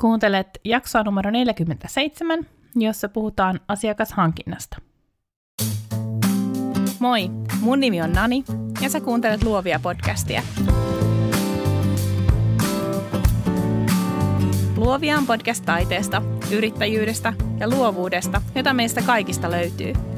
Kuuntelet 0.00 0.48
jaksoa 0.64 1.02
numero 1.02 1.30
47, 1.30 2.46
jossa 2.76 3.08
puhutaan 3.08 3.60
asiakashankinnasta. 3.68 4.76
Moi, 6.98 7.30
mun 7.60 7.80
nimi 7.80 8.02
on 8.02 8.12
Nani 8.12 8.44
ja 8.80 8.90
sä 8.90 9.00
kuuntelet 9.00 9.42
Luovia 9.42 9.80
podcastia. 9.82 10.42
Luovia 14.76 15.18
on 15.18 15.26
podcast 15.26 15.64
taiteesta, 15.66 16.22
yrittäjyydestä 16.52 17.32
ja 17.60 17.68
luovuudesta, 17.68 18.42
jota 18.54 18.74
meistä 18.74 19.02
kaikista 19.02 19.50
löytyy– 19.50 19.92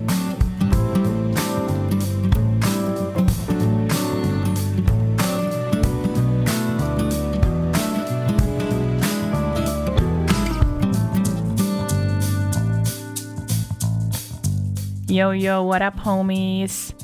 Yo 15.11 15.33
yo, 15.33 15.65
what 15.65 15.83
up 15.95 16.05
homies? 16.07 16.97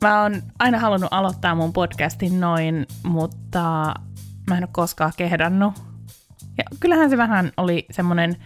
Mä 0.00 0.22
oon 0.22 0.42
aina 0.58 0.78
halunnut 0.78 1.08
aloittaa 1.12 1.54
mun 1.54 1.72
podcastin 1.72 2.40
noin, 2.40 2.86
mutta 3.02 3.94
mä 4.50 4.56
en 4.56 4.64
ole 4.64 4.68
koskaan 4.72 5.12
kehdannut. 5.16 5.74
Ja 6.58 6.64
kyllähän 6.80 7.10
se 7.10 7.16
vähän 7.16 7.52
oli 7.56 7.86
semmonen 7.90 8.36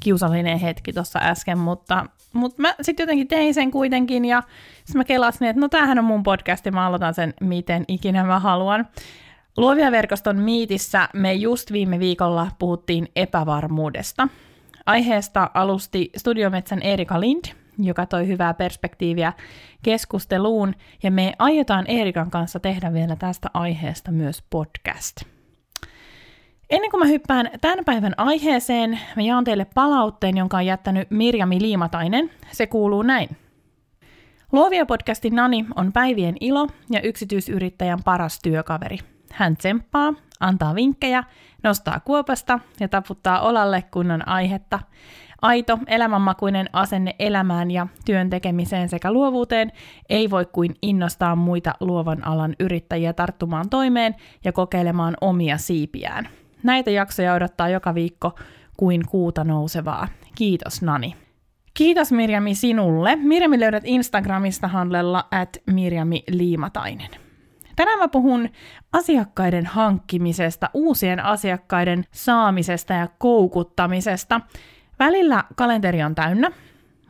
kiusallinen 0.00 0.58
hetki 0.58 0.92
tuossa 0.92 1.18
äsken, 1.22 1.58
mutta, 1.58 2.06
mutta 2.32 2.62
mä 2.62 2.74
sitten 2.80 3.04
jotenkin 3.04 3.28
tein 3.28 3.54
sen 3.54 3.70
kuitenkin 3.70 4.24
ja 4.24 4.42
sitten 4.76 4.98
mä 4.98 5.04
kelasin, 5.04 5.48
että 5.48 5.60
no 5.60 5.68
tämähän 5.68 5.98
on 5.98 6.04
mun 6.04 6.22
podcast 6.22 6.66
ja 6.66 6.72
mä 6.72 6.86
aloitan 6.86 7.14
sen 7.14 7.34
miten 7.40 7.84
ikinä 7.88 8.24
mä 8.24 8.38
haluan. 8.38 8.88
Luovia 9.56 9.90
verkoston 9.90 10.36
miitissä 10.36 11.08
me 11.14 11.32
just 11.32 11.72
viime 11.72 11.98
viikolla 11.98 12.50
puhuttiin 12.58 13.08
epävarmuudesta. 13.16 14.28
Aiheesta 14.86 15.50
alusti 15.54 16.10
Studiometsän 16.16 16.82
Erika 16.82 17.20
Lind, 17.20 17.44
joka 17.78 18.06
toi 18.06 18.26
hyvää 18.26 18.54
perspektiiviä 18.54 19.32
keskusteluun, 19.82 20.74
ja 21.02 21.10
me 21.10 21.32
aiotaan 21.38 21.84
Eerikan 21.88 22.30
kanssa 22.30 22.60
tehdä 22.60 22.92
vielä 22.92 23.16
tästä 23.16 23.48
aiheesta 23.54 24.10
myös 24.12 24.42
podcast. 24.50 25.16
Ennen 26.70 26.90
kuin 26.90 27.00
mä 27.00 27.06
hyppään 27.06 27.50
tämän 27.60 27.84
päivän 27.84 28.14
aiheeseen, 28.16 29.00
mä 29.16 29.22
jaan 29.22 29.44
teille 29.44 29.66
palautteen, 29.74 30.36
jonka 30.36 30.56
on 30.56 30.66
jättänyt 30.66 31.10
Mirjami 31.10 31.60
Liimatainen. 31.60 32.30
Se 32.52 32.66
kuuluu 32.66 33.02
näin. 33.02 33.28
Luovia 34.52 34.86
podcastin 34.86 35.34
Nani 35.34 35.64
on 35.76 35.92
päivien 35.92 36.34
ilo 36.40 36.68
ja 36.90 37.00
yksityisyrittäjän 37.00 38.02
paras 38.04 38.38
työkaveri. 38.42 38.98
Hän 39.32 39.56
tsemppaa, 39.56 40.14
antaa 40.40 40.74
vinkkejä, 40.74 41.24
nostaa 41.62 42.00
kuopasta 42.00 42.60
ja 42.80 42.88
taputtaa 42.88 43.40
olalle 43.40 43.82
kunnon 43.90 44.28
aihetta. 44.28 44.80
Aito, 45.44 45.78
elämänmakuinen 45.86 46.70
asenne 46.72 47.14
elämään 47.18 47.70
ja 47.70 47.86
työn 48.04 48.30
tekemiseen 48.30 48.88
sekä 48.88 49.12
luovuuteen 49.12 49.72
ei 50.08 50.30
voi 50.30 50.46
kuin 50.46 50.74
innostaa 50.82 51.36
muita 51.36 51.74
luovan 51.80 52.26
alan 52.26 52.54
yrittäjiä 52.60 53.12
tarttumaan 53.12 53.68
toimeen 53.68 54.14
ja 54.44 54.52
kokeilemaan 54.52 55.16
omia 55.20 55.58
siipiään. 55.58 56.28
Näitä 56.62 56.90
jaksoja 56.90 57.34
odottaa 57.34 57.68
joka 57.68 57.94
viikko 57.94 58.34
kuin 58.76 59.02
kuuta 59.08 59.44
nousevaa. 59.44 60.08
Kiitos 60.34 60.82
Nani. 60.82 61.16
Kiitos 61.74 62.12
Mirjami 62.12 62.54
sinulle. 62.54 63.16
Mirjami 63.16 63.60
löydät 63.60 63.82
Instagramista 63.86 64.68
handlella 64.68 65.24
at 65.30 65.56
Mirjami 65.66 66.22
Liimatainen. 66.30 67.10
Tänään 67.76 67.98
mä 67.98 68.08
puhun 68.08 68.48
asiakkaiden 68.92 69.66
hankkimisesta, 69.66 70.70
uusien 70.74 71.24
asiakkaiden 71.24 72.04
saamisesta 72.12 72.92
ja 72.92 73.08
koukuttamisesta– 73.18 74.40
Välillä 74.98 75.44
kalenteri 75.54 76.02
on 76.02 76.14
täynnä, 76.14 76.50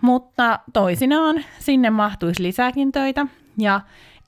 mutta 0.00 0.58
toisinaan 0.72 1.44
sinne 1.58 1.90
mahtuisi 1.90 2.42
lisääkin 2.42 2.92
töitä 2.92 3.26
ja 3.58 3.80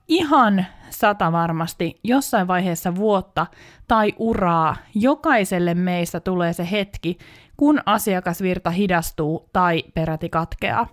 ihan 0.09 0.67
sata 0.91 1.33
varmasti 1.33 2.00
jossain 2.05 2.47
vaiheessa 2.47 2.94
vuotta 2.94 3.47
tai 3.89 4.12
uraa 4.19 4.77
jokaiselle 4.94 5.75
meistä 5.75 6.21
tulee 6.21 6.53
se 6.53 6.71
hetki, 6.71 7.19
kun 7.56 7.81
asiakasvirta 7.87 8.71
hidastuu 8.71 9.49
tai 9.53 9.83
peräti 9.94 10.28
katkeaa. 10.28 10.87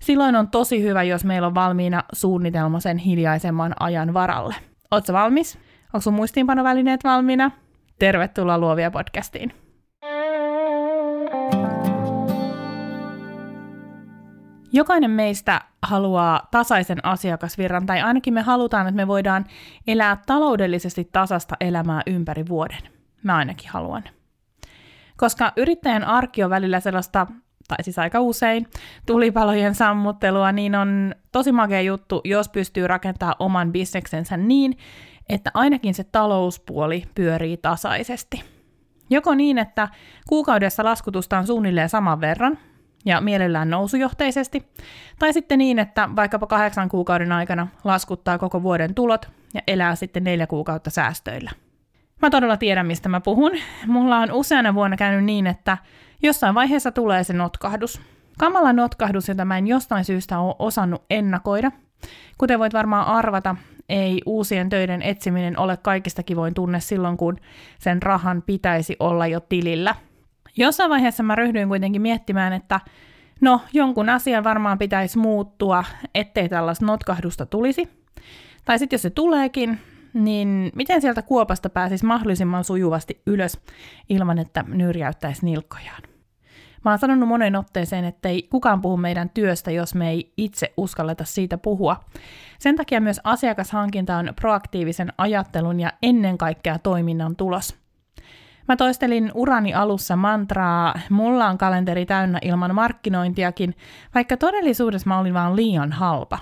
Silloin 0.00 0.36
on 0.36 0.48
tosi 0.48 0.82
hyvä, 0.82 1.02
jos 1.02 1.24
meillä 1.24 1.46
on 1.46 1.54
valmiina 1.54 2.04
suunnitelma 2.12 2.80
sen 2.80 2.98
hiljaisemman 2.98 3.74
ajan 3.80 4.14
varalle. 4.14 4.54
Oletko 4.90 5.12
valmis? 5.12 5.58
Onko 5.84 6.00
sun 6.00 6.14
muistiinpanovälineet 6.14 7.04
valmiina? 7.04 7.50
Tervetuloa 7.98 8.58
Luovia 8.58 8.90
podcastiin! 8.90 9.69
Jokainen 14.72 15.10
meistä 15.10 15.60
haluaa 15.82 16.48
tasaisen 16.50 17.04
asiakasvirran, 17.04 17.86
tai 17.86 18.00
ainakin 18.00 18.34
me 18.34 18.42
halutaan, 18.42 18.86
että 18.86 18.96
me 18.96 19.06
voidaan 19.06 19.44
elää 19.86 20.18
taloudellisesti 20.26 21.08
tasasta 21.12 21.56
elämää 21.60 22.02
ympäri 22.06 22.48
vuoden. 22.48 22.78
Mä 23.22 23.36
ainakin 23.36 23.70
haluan. 23.70 24.04
Koska 25.16 25.52
yrittäjän 25.56 26.04
arki 26.04 26.44
on 26.44 26.50
välillä 26.50 26.80
sellaista, 26.80 27.26
tai 27.68 27.84
siis 27.84 27.98
aika 27.98 28.20
usein, 28.20 28.66
tulipalojen 29.06 29.74
sammuttelua, 29.74 30.52
niin 30.52 30.74
on 30.74 31.14
tosi 31.32 31.52
makea 31.52 31.80
juttu, 31.80 32.20
jos 32.24 32.48
pystyy 32.48 32.86
rakentamaan 32.86 33.36
oman 33.38 33.72
bisneksensä 33.72 34.36
niin, 34.36 34.78
että 35.28 35.50
ainakin 35.54 35.94
se 35.94 36.04
talouspuoli 36.04 37.04
pyörii 37.14 37.56
tasaisesti. 37.56 38.44
Joko 39.10 39.34
niin, 39.34 39.58
että 39.58 39.88
kuukaudessa 40.28 40.84
laskutusta 40.84 41.38
on 41.38 41.46
suunnilleen 41.46 41.88
saman 41.88 42.20
verran, 42.20 42.58
ja 43.04 43.20
mielellään 43.20 43.70
nousujohteisesti, 43.70 44.68
tai 45.18 45.32
sitten 45.32 45.58
niin, 45.58 45.78
että 45.78 46.08
vaikkapa 46.16 46.46
kahdeksan 46.46 46.88
kuukauden 46.88 47.32
aikana 47.32 47.68
laskuttaa 47.84 48.38
koko 48.38 48.62
vuoden 48.62 48.94
tulot 48.94 49.30
ja 49.54 49.60
elää 49.66 49.94
sitten 49.94 50.24
neljä 50.24 50.46
kuukautta 50.46 50.90
säästöillä. 50.90 51.50
Mä 52.22 52.30
todella 52.30 52.56
tiedän, 52.56 52.86
mistä 52.86 53.08
mä 53.08 53.20
puhun. 53.20 53.52
Mulla 53.86 54.18
on 54.18 54.32
useana 54.32 54.74
vuonna 54.74 54.96
käynyt 54.96 55.24
niin, 55.24 55.46
että 55.46 55.78
jossain 56.22 56.54
vaiheessa 56.54 56.92
tulee 56.92 57.24
se 57.24 57.32
notkahdus. 57.32 58.00
Kamala 58.38 58.72
notkahdus, 58.72 59.28
jota 59.28 59.44
mä 59.44 59.58
en 59.58 59.66
jostain 59.66 60.04
syystä 60.04 60.38
ole 60.38 60.54
osannut 60.58 61.02
ennakoida. 61.10 61.72
Kuten 62.38 62.58
voit 62.58 62.72
varmaan 62.72 63.06
arvata, 63.06 63.56
ei 63.88 64.22
uusien 64.26 64.68
töiden 64.68 65.02
etsiminen 65.02 65.58
ole 65.58 65.76
kaikista 65.76 66.22
kivoin 66.22 66.54
tunne 66.54 66.80
silloin, 66.80 67.16
kun 67.16 67.36
sen 67.78 68.02
rahan 68.02 68.42
pitäisi 68.42 68.96
olla 69.00 69.26
jo 69.26 69.40
tilillä– 69.40 69.94
Jossain 70.56 70.90
vaiheessa 70.90 71.22
mä 71.22 71.34
ryhdyin 71.34 71.68
kuitenkin 71.68 72.02
miettimään, 72.02 72.52
että 72.52 72.80
no 73.40 73.60
jonkun 73.72 74.08
asian 74.08 74.44
varmaan 74.44 74.78
pitäisi 74.78 75.18
muuttua, 75.18 75.84
ettei 76.14 76.48
tällaista 76.48 76.86
notkahdusta 76.86 77.46
tulisi. 77.46 77.88
Tai 78.64 78.78
sitten 78.78 78.94
jos 78.94 79.02
se 79.02 79.10
tuleekin, 79.10 79.78
niin 80.14 80.70
miten 80.74 81.00
sieltä 81.00 81.22
kuopasta 81.22 81.70
pääsisi 81.70 82.06
mahdollisimman 82.06 82.64
sujuvasti 82.64 83.22
ylös 83.26 83.60
ilman, 84.08 84.38
että 84.38 84.64
nyrjäyttäisi 84.68 85.44
nilkkojaan. 85.44 86.02
Mä 86.84 86.90
oon 86.90 86.98
sanonut 86.98 87.28
monen 87.28 87.56
otteeseen, 87.56 88.04
että 88.04 88.28
ei 88.28 88.42
kukaan 88.42 88.82
puhu 88.82 88.96
meidän 88.96 89.30
työstä, 89.30 89.70
jos 89.70 89.94
me 89.94 90.10
ei 90.10 90.32
itse 90.36 90.72
uskalleta 90.76 91.24
siitä 91.24 91.58
puhua. 91.58 92.04
Sen 92.58 92.76
takia 92.76 93.00
myös 93.00 93.20
asiakashankinta 93.24 94.16
on 94.16 94.32
proaktiivisen 94.40 95.12
ajattelun 95.18 95.80
ja 95.80 95.92
ennen 96.02 96.38
kaikkea 96.38 96.78
toiminnan 96.78 97.36
tulos. 97.36 97.80
Mä 98.70 98.76
toistelin 98.76 99.30
urani 99.34 99.74
alussa 99.74 100.16
mantraa, 100.16 100.94
mulla 101.10 101.46
on 101.46 101.58
kalenteri 101.58 102.06
täynnä 102.06 102.38
ilman 102.42 102.74
markkinointiakin, 102.74 103.74
vaikka 104.14 104.36
todellisuudessa 104.36 105.08
mä 105.08 105.18
olin 105.18 105.34
vaan 105.34 105.56
liian 105.56 105.92
halpa. 105.92 106.38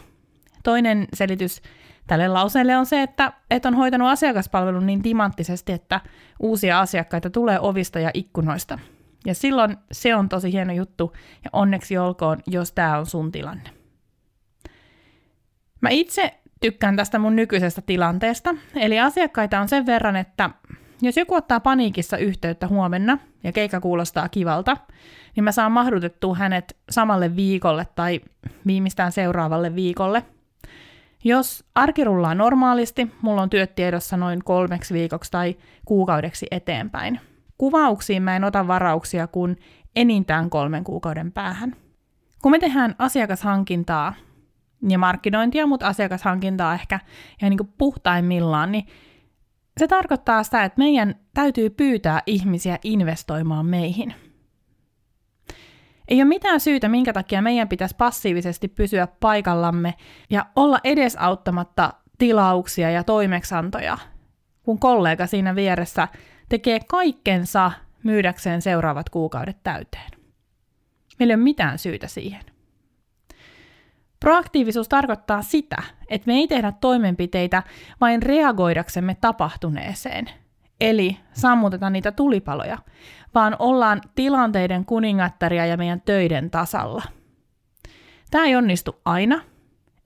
Toinen 0.65 1.09
selitys 1.15 1.62
tälle 2.06 2.28
lauseelle 2.28 2.77
on 2.77 2.87
se, 2.87 3.03
että 3.03 3.33
et 3.50 3.66
on 3.66 3.75
hoitanut 3.75 4.09
asiakaspalvelun 4.09 4.87
niin 4.87 5.03
timanttisesti, 5.03 5.72
että 5.72 6.00
uusia 6.41 6.81
asiakkaita 6.81 7.31
tulee 7.31 7.61
ovista 7.61 8.00
ja 8.00 8.11
ikkunoista. 8.15 8.78
Ja 9.27 9.34
silloin 9.34 9.77
se 9.92 10.15
on 10.15 10.28
tosi 10.28 10.53
hieno 10.53 10.72
juttu, 10.72 11.13
ja 11.45 11.51
onneksi 11.53 11.98
olkoon, 11.98 12.39
jos 12.47 12.72
tämä 12.72 12.98
on 12.98 13.07
sun 13.07 13.33
tilanne. 13.33 13.71
Mä 15.80 15.89
itse 15.89 16.34
tykkään 16.60 16.97
tästä 16.97 17.19
mun 17.19 17.36
nykyisestä 17.36 17.83
tilanteesta, 17.83 18.54
eli 18.75 19.01
asiakkaita 19.01 19.60
on 19.60 19.69
sen 19.69 19.86
verran, 19.86 20.16
että 20.16 20.51
jos 21.03 21.16
joku 21.16 21.34
ottaa 21.34 21.60
paniikissa 21.60 22.16
yhteyttä 22.16 22.68
huomenna 22.68 23.18
ja 23.45 23.53
keikka 23.53 23.80
kuulostaa 23.80 24.28
kivalta, 24.28 24.77
niin 25.36 25.45
mä 25.45 25.53
saan 25.53 25.72
mahdutettua 25.72 26.34
hänet 26.34 26.77
samalle 26.91 27.36
viikolle 27.36 27.86
tai 27.95 28.21
viimeistään 28.66 29.12
seuraavalle 29.12 29.74
viikolle. 29.74 30.22
Jos 31.24 31.65
arki 31.74 32.04
rullaa 32.04 32.34
normaalisti, 32.34 33.10
mulla 33.22 33.42
on 33.42 33.50
työt 33.50 33.74
tiedossa 33.74 34.16
noin 34.16 34.45
kolmeksi 34.45 34.95
viikoksi 34.95 35.30
tai 35.30 35.56
kuukaudeksi 35.84 36.47
eteenpäin. 36.50 37.21
Kuvauksiin 37.59 38.22
mä 38.22 38.36
en 38.36 38.44
ota 38.44 38.66
varauksia 38.66 39.27
kuin 39.27 39.56
enintään 39.97 40.51
kolmen 40.51 40.84
kuukauden 40.84 41.33
päähän. 41.33 41.77
Kun 42.42 42.53
me 42.53 42.59
tehdään 42.59 42.94
asiakashankintaa 42.98 44.15
ja 44.89 44.98
markkinointia, 44.98 45.66
mutta 45.66 45.86
asiakashankintaa 45.86 46.74
ehkä 46.74 47.01
ihan 47.42 47.51
niin 47.51 47.59
kuin 47.59 47.74
puhtaimmillaan, 47.78 48.72
niin 48.72 48.86
Se 49.78 49.89
tarkoittaa 49.89 50.42
sitä, 50.42 50.65
että 50.65 50.78
meidän 50.78 51.15
täytyy 51.34 51.71
pyytää 51.71 52.22
ihmisiä 52.27 52.78
investoimaan 52.84 53.66
meihin. 53.66 54.15
Ei 56.09 56.16
ole 56.16 56.25
mitään 56.25 56.60
syytä, 56.60 56.89
minkä 56.89 57.13
takia 57.13 57.42
meidän 57.42 57.69
pitäisi 57.69 57.97
passiivisesti 57.97 58.69
pysyä 58.69 59.09
paikallamme 59.21 59.95
ja 60.30 60.47
olla 60.57 60.78
edesauttamatta 60.84 61.92
tilauksia 62.19 62.91
ja 62.91 63.04
toimeksantoja, 63.04 63.98
kun 64.63 64.78
kollega 64.78 65.27
siinä 65.27 65.54
vieressä 65.54 66.09
tekee 66.48 66.80
kaikkensa 66.80 67.72
myydäkseen 68.03 68.63
seuraavat 68.63 69.10
kuukaudet 69.10 69.63
täyteen. 69.63 70.10
Meillä 71.19 71.33
ei 71.33 71.36
ole 71.36 71.45
mitään 71.45 71.78
syytä 71.78 72.07
siihen. 72.07 72.58
Proaktiivisuus 74.20 74.88
tarkoittaa 74.88 75.42
sitä, 75.42 75.82
että 76.09 76.26
me 76.26 76.34
ei 76.34 76.48
tehdä 76.48 76.72
toimenpiteitä 76.72 77.62
vain 78.00 78.22
reagoidaksemme 78.22 79.16
tapahtuneeseen, 79.20 80.30
eli 80.80 81.16
sammuteta 81.32 81.91
niitä 81.91 82.12
tulipaloja, 82.12 82.78
vaan 83.34 83.56
ollaan 83.59 84.00
tilanteiden 84.15 84.84
kuningattaria 84.84 85.66
ja 85.66 85.76
meidän 85.76 86.00
töiden 86.00 86.50
tasalla. 86.50 87.03
Tämä 88.30 88.44
ei 88.44 88.56
onnistu 88.56 89.00
aina, 89.04 89.41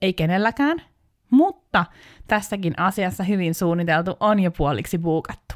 ei 0.01 0.13
kenelläkään, 0.13 0.81
mutta 1.29 1.85
tässäkin 2.27 2.79
asiassa 2.79 3.23
hyvin 3.23 3.55
suunniteltu 3.55 4.17
on 4.19 4.39
jo 4.39 4.51
puoliksi 4.51 4.97
buukattu. 4.97 5.55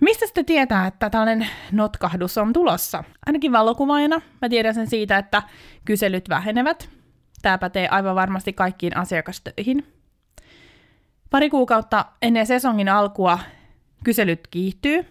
Mistä 0.00 0.26
sitten 0.26 0.44
tietää, 0.44 0.86
että 0.86 1.10
tällainen 1.10 1.46
notkahdus 1.72 2.38
on 2.38 2.52
tulossa? 2.52 3.04
Ainakin 3.26 3.52
valokuvaajana 3.52 4.20
mä 4.42 4.48
tiedän 4.48 4.74
sen 4.74 4.86
siitä, 4.86 5.18
että 5.18 5.42
kyselyt 5.84 6.28
vähenevät. 6.28 6.97
Tämä 7.42 7.58
pätee 7.58 7.88
aivan 7.88 8.14
varmasti 8.14 8.52
kaikkiin 8.52 8.96
asiakastöihin. 8.96 9.86
Pari 11.30 11.50
kuukautta 11.50 12.04
ennen 12.22 12.46
sesongin 12.46 12.88
alkua 12.88 13.38
kyselyt 14.04 14.46
kiihtyy, 14.50 15.06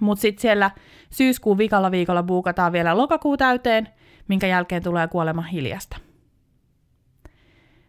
mutta 0.00 0.22
sitten 0.22 0.42
siellä 0.42 0.70
syyskuun 1.10 1.58
vikalla 1.58 1.90
viikolla 1.90 2.22
buukataan 2.22 2.72
vielä 2.72 2.96
lokakuu 2.96 3.36
täyteen, 3.36 3.88
minkä 4.28 4.46
jälkeen 4.46 4.82
tulee 4.82 5.08
kuolema 5.08 5.42
hiljasta. 5.42 5.96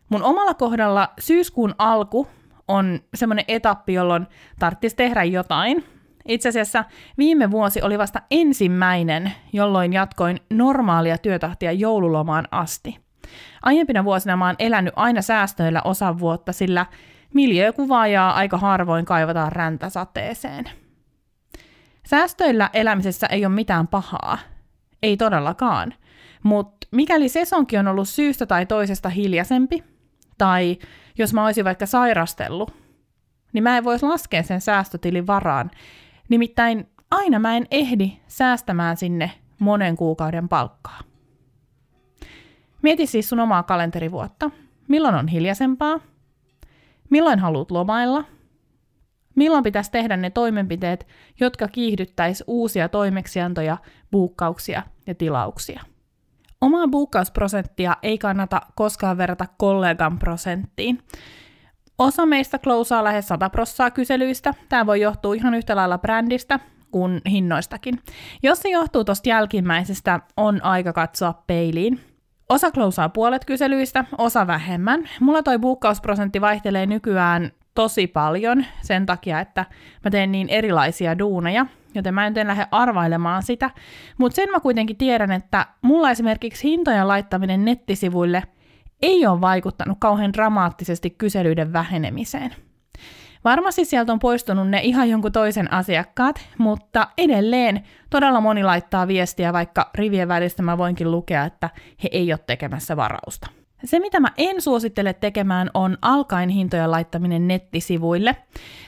Mun 0.10 0.24
omalla 0.24 0.54
kohdalla 0.54 1.14
syyskuun 1.20 1.76
alku 1.78 2.28
on 2.68 3.00
semmoinen 3.16 3.46
etappi, 3.48 3.94
jolloin 3.94 4.28
tarvitsisi 4.60 4.96
tehdä 4.96 5.24
jotain. 5.24 5.84
Itse 6.28 6.50
asiassa 6.50 6.86
viime 7.18 7.52
vuosi 7.52 7.82
oli 7.82 7.98
vasta 7.98 8.22
ensimmäinen, 8.32 9.32
jolloin 9.54 9.94
jatkoin 9.94 10.40
normaalia 10.50 11.18
työtahtia 11.18 11.72
joululomaan 11.72 12.48
asti. 12.52 13.03
Aiempina 13.64 14.04
vuosina 14.04 14.38
mä 14.38 14.46
oon 14.46 14.56
elänyt 14.60 14.94
aina 14.96 15.22
säästöillä 15.22 15.82
osan 15.82 16.20
vuotta, 16.20 16.54
sillä 16.54 16.86
miljöökuvaajaa 17.34 18.34
aika 18.34 18.58
harvoin 18.58 19.06
kaivataan 19.06 19.52
räntäsateeseen. 19.52 20.70
Säästöillä 22.08 22.70
elämisessä 22.74 23.28
ei 23.28 23.46
ole 23.46 23.54
mitään 23.54 23.88
pahaa. 23.88 24.38
Ei 25.04 25.18
todellakaan. 25.18 25.94
Mutta 26.44 26.88
mikäli 26.92 27.30
sesonki 27.30 27.78
on 27.78 27.88
ollut 27.88 28.10
syystä 28.10 28.46
tai 28.46 28.66
toisesta 28.66 29.10
hiljaisempi, 29.10 29.84
tai 30.38 30.78
jos 31.18 31.34
mä 31.34 31.46
olisin 31.46 31.66
vaikka 31.66 31.86
sairastellut, 31.86 32.74
niin 33.54 33.64
mä 33.64 33.78
en 33.78 33.84
voisi 33.84 34.06
laskea 34.06 34.44
sen 34.44 34.62
säästötilin 34.62 35.28
varaan. 35.28 35.72
Nimittäin 36.30 36.90
aina 37.12 37.40
mä 37.40 37.58
en 37.58 37.68
ehdi 37.72 38.12
säästämään 38.28 38.98
sinne 38.98 39.32
monen 39.60 39.96
kuukauden 39.96 40.50
palkkaa. 40.50 41.00
Mieti 42.84 43.08
siis 43.08 43.30
sun 43.30 43.40
omaa 43.40 43.64
kalenterivuotta. 43.64 44.52
Milloin 44.88 45.16
on 45.16 45.28
hiljaisempaa? 45.28 46.00
Milloin 47.10 47.40
haluat 47.40 47.72
lomailla? 47.72 48.24
Milloin 49.36 49.64
pitäisi 49.64 49.92
tehdä 49.92 50.18
ne 50.18 50.30
toimenpiteet, 50.30 51.08
jotka 51.40 51.68
kiihdyttäisi 51.68 52.44
uusia 52.48 52.90
toimeksiantoja, 52.90 53.78
buukkauksia 54.12 54.84
ja 55.08 55.16
tilauksia? 55.16 55.82
Omaa 56.62 56.88
buukkausprosenttia 56.88 57.98
ei 58.04 58.18
kannata 58.18 58.62
koskaan 58.76 59.18
verrata 59.18 59.46
kollegan 59.58 60.20
prosenttiin. 60.20 61.00
Osa 61.98 62.26
meistä 62.26 62.60
klousaa 62.60 63.04
lähes 63.04 63.28
100 63.28 63.50
prossaa 63.50 63.92
kyselyistä. 63.92 64.54
Tämä 64.70 64.86
voi 64.86 65.02
johtua 65.02 65.34
ihan 65.34 65.54
yhtä 65.54 65.76
lailla 65.76 65.98
brändistä 65.98 66.60
kuin 66.92 67.22
hinnoistakin. 67.30 68.00
Jos 68.44 68.60
se 68.60 68.70
johtuu 68.70 69.04
tuosta 69.04 69.30
jälkimmäisestä, 69.30 70.20
on 70.38 70.64
aika 70.64 70.94
katsoa 70.94 71.44
peiliin. 71.48 72.13
Osa 72.50 72.72
klousaa 72.72 73.10
puolet 73.10 73.46
kyselyistä, 73.46 74.06
osa 74.18 74.48
vähemmän. 74.48 75.10
Mulla 75.20 75.44
toi 75.44 75.60
buukkausprosentti 75.60 76.42
vaihtelee 76.42 76.86
nykyään 76.86 77.52
tosi 77.76 78.08
paljon 78.08 78.66
sen 78.82 79.06
takia, 79.06 79.40
että 79.40 79.66
mä 80.04 80.12
teen 80.12 80.32
niin 80.32 80.50
erilaisia 80.50 81.20
duuneja, 81.20 81.66
joten 81.96 82.14
mä 82.14 82.28
en 82.28 82.48
lähde 82.48 82.68
arvailemaan 82.72 83.44
sitä. 83.44 83.70
Mutta 84.18 84.36
sen 84.36 84.52
mä 84.52 84.60
kuitenkin 84.60 84.98
tiedän, 84.98 85.32
että 85.32 85.66
mulla 85.82 86.12
esimerkiksi 86.12 86.64
hintojen 86.64 87.08
laittaminen 87.08 87.66
nettisivuille 87.66 88.44
ei 89.02 89.26
ole 89.26 89.42
vaikuttanut 89.42 89.98
kauhean 90.00 90.34
dramaattisesti 90.34 91.10
kyselyiden 91.10 91.74
vähenemiseen. 91.74 92.56
Varmasti 93.44 93.86
sieltä 93.86 94.14
on 94.14 94.20
poistunut 94.20 94.70
ne 94.70 94.80
ihan 94.84 95.10
jonkun 95.10 95.32
toisen 95.32 95.74
asiakkaat, 95.74 96.48
mutta 96.58 97.08
edelleen 97.18 97.84
todella 98.10 98.42
moni 98.42 98.64
laittaa 98.64 99.08
viestiä, 99.08 99.54
vaikka 99.54 99.90
rivien 99.96 100.28
välistä 100.28 100.64
mä 100.64 100.78
voinkin 100.78 101.12
lukea, 101.12 101.46
että 101.46 101.70
he 102.04 102.10
ei 102.12 102.34
ole 102.34 102.40
tekemässä 102.48 102.98
varausta. 102.98 103.48
Se, 103.84 104.00
mitä 104.00 104.20
mä 104.20 104.28
en 104.38 104.62
suosittele 104.62 105.14
tekemään, 105.14 105.70
on 105.74 105.98
alkaen 106.02 106.50
hintojen 106.50 106.92
laittaminen 106.92 107.48
nettisivuille. 107.48 108.36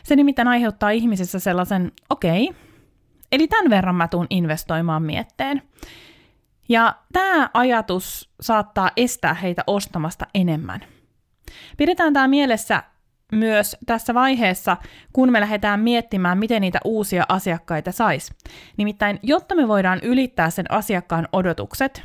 Se 0.03 0.15
nimittäin 0.15 0.47
aiheuttaa 0.47 0.89
ihmisessä 0.89 1.39
sellaisen, 1.39 1.91
okei, 2.09 2.49
okay, 2.49 2.61
eli 3.31 3.47
tämän 3.47 3.69
verran 3.69 3.95
mä 3.95 4.07
tuun 4.07 4.27
investoimaan 4.29 5.03
mietteen. 5.03 5.61
Ja 6.69 6.95
tämä 7.13 7.49
ajatus 7.53 8.29
saattaa 8.41 8.91
estää 8.97 9.33
heitä 9.33 9.63
ostamasta 9.67 10.25
enemmän. 10.33 10.81
Pidetään 11.77 12.13
tämä 12.13 12.27
mielessä 12.27 12.83
myös 13.31 13.77
tässä 13.85 14.13
vaiheessa, 14.13 14.77
kun 15.13 15.31
me 15.31 15.39
lähdetään 15.39 15.79
miettimään, 15.79 16.37
miten 16.37 16.61
niitä 16.61 16.79
uusia 16.83 17.25
asiakkaita 17.29 17.91
saisi. 17.91 18.33
Nimittäin, 18.77 19.19
jotta 19.23 19.55
me 19.55 19.67
voidaan 19.67 19.99
ylittää 20.03 20.49
sen 20.49 20.71
asiakkaan 20.71 21.27
odotukset, 21.33 22.03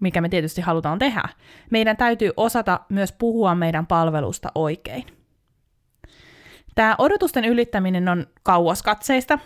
mikä 0.00 0.20
me 0.20 0.28
tietysti 0.28 0.60
halutaan 0.60 0.98
tehdä, 0.98 1.22
meidän 1.70 1.96
täytyy 1.96 2.30
osata 2.36 2.80
myös 2.88 3.12
puhua 3.12 3.54
meidän 3.54 3.86
palvelusta 3.86 4.52
oikein. 4.54 5.04
Tämä 6.74 6.94
odotusten 6.98 7.44
ylittäminen 7.44 8.08
on 8.08 8.26
kauaskatseista. 8.42 9.38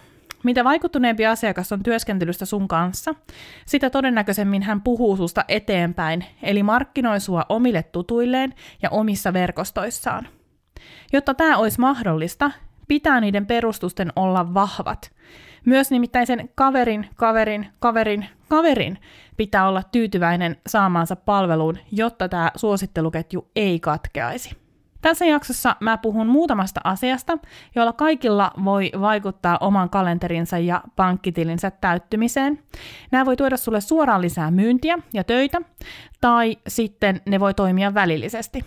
Mitä 0.45 0.65
vaikuttuneempi 0.65 1.27
asiakas 1.27 1.73
on 1.73 1.83
työskentelystä 1.83 2.45
sun 2.45 2.69
kanssa, 2.69 3.15
sitä 3.67 3.91
todennäköisemmin 3.91 4.63
hän 4.63 4.83
puhuu 4.83 5.17
susta 5.17 5.45
eteenpäin, 5.49 6.25
eli 6.43 6.63
markkinoi 6.63 7.21
sua 7.21 7.47
omille 7.49 7.83
tutuilleen 7.83 8.55
ja 8.83 8.91
omissa 8.91 9.33
verkostoissaan. 9.33 10.29
Jotta 11.13 11.35
tämä 11.35 11.57
olisi 11.57 11.81
mahdollista, 11.81 12.51
pitää 12.89 13.21
niiden 13.21 13.47
perustusten 13.47 14.13
olla 14.17 14.55
vahvat. 14.55 15.13
Myös 15.65 15.91
nimittäin 15.91 16.27
sen 16.27 16.49
kaverin, 16.55 17.09
kaverin, 17.15 17.67
kaverin, 17.79 18.29
kaverin 18.49 18.99
pitää 19.37 19.69
olla 19.69 19.83
tyytyväinen 19.83 20.57
saamaansa 20.67 21.17
palveluun, 21.17 21.79
jotta 21.93 22.29
tämä 22.29 22.51
suositteluketju 22.57 23.51
ei 23.57 23.81
katkeaisi. 23.81 24.63
Tässä 25.03 25.25
jaksossa 25.25 25.77
mä 25.81 25.99
puhun 25.99 26.27
muutamasta 26.27 26.81
asiasta, 26.85 27.39
joilla 27.75 27.93
kaikilla 27.93 28.51
voi 28.65 28.91
vaikuttaa 29.01 29.59
oman 29.61 29.91
kalenterinsa 29.91 30.59
ja 30.59 30.83
pankkitilinsä 30.97 31.71
täyttymiseen. 31.71 32.59
Nämä 33.11 33.27
voi 33.27 33.37
tuoda 33.37 33.57
sulle 33.57 33.81
suoraan 33.81 34.21
lisää 34.21 34.51
myyntiä 34.51 34.99
ja 35.15 35.25
töitä, 35.25 35.61
tai 36.21 36.57
sitten 36.69 37.21
ne 37.27 37.41
voi 37.41 37.55
toimia 37.55 37.95
välillisesti. 37.95 38.65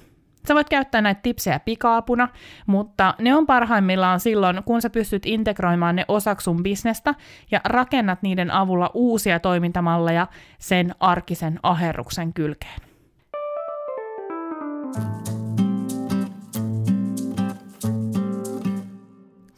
Sä 0.47 0.55
voit 0.55 0.69
käyttää 0.69 1.01
näitä 1.01 1.21
tipsejä 1.21 1.59
pikaapuna, 1.59 2.27
mutta 2.67 3.13
ne 3.19 3.35
on 3.35 3.45
parhaimmillaan 3.45 4.19
silloin, 4.19 4.63
kun 4.63 4.81
sä 4.81 4.89
pystyt 4.89 5.25
integroimaan 5.25 5.95
ne 5.95 6.05
osaksi 6.07 6.43
sun 6.43 6.63
bisnestä 6.63 7.15
ja 7.51 7.61
rakennat 7.65 8.21
niiden 8.21 8.51
avulla 8.51 8.91
uusia 8.93 9.39
toimintamalleja 9.39 10.27
sen 10.57 10.95
arkisen 10.99 11.59
aherruksen 11.63 12.33
kylkeen. 12.33 12.79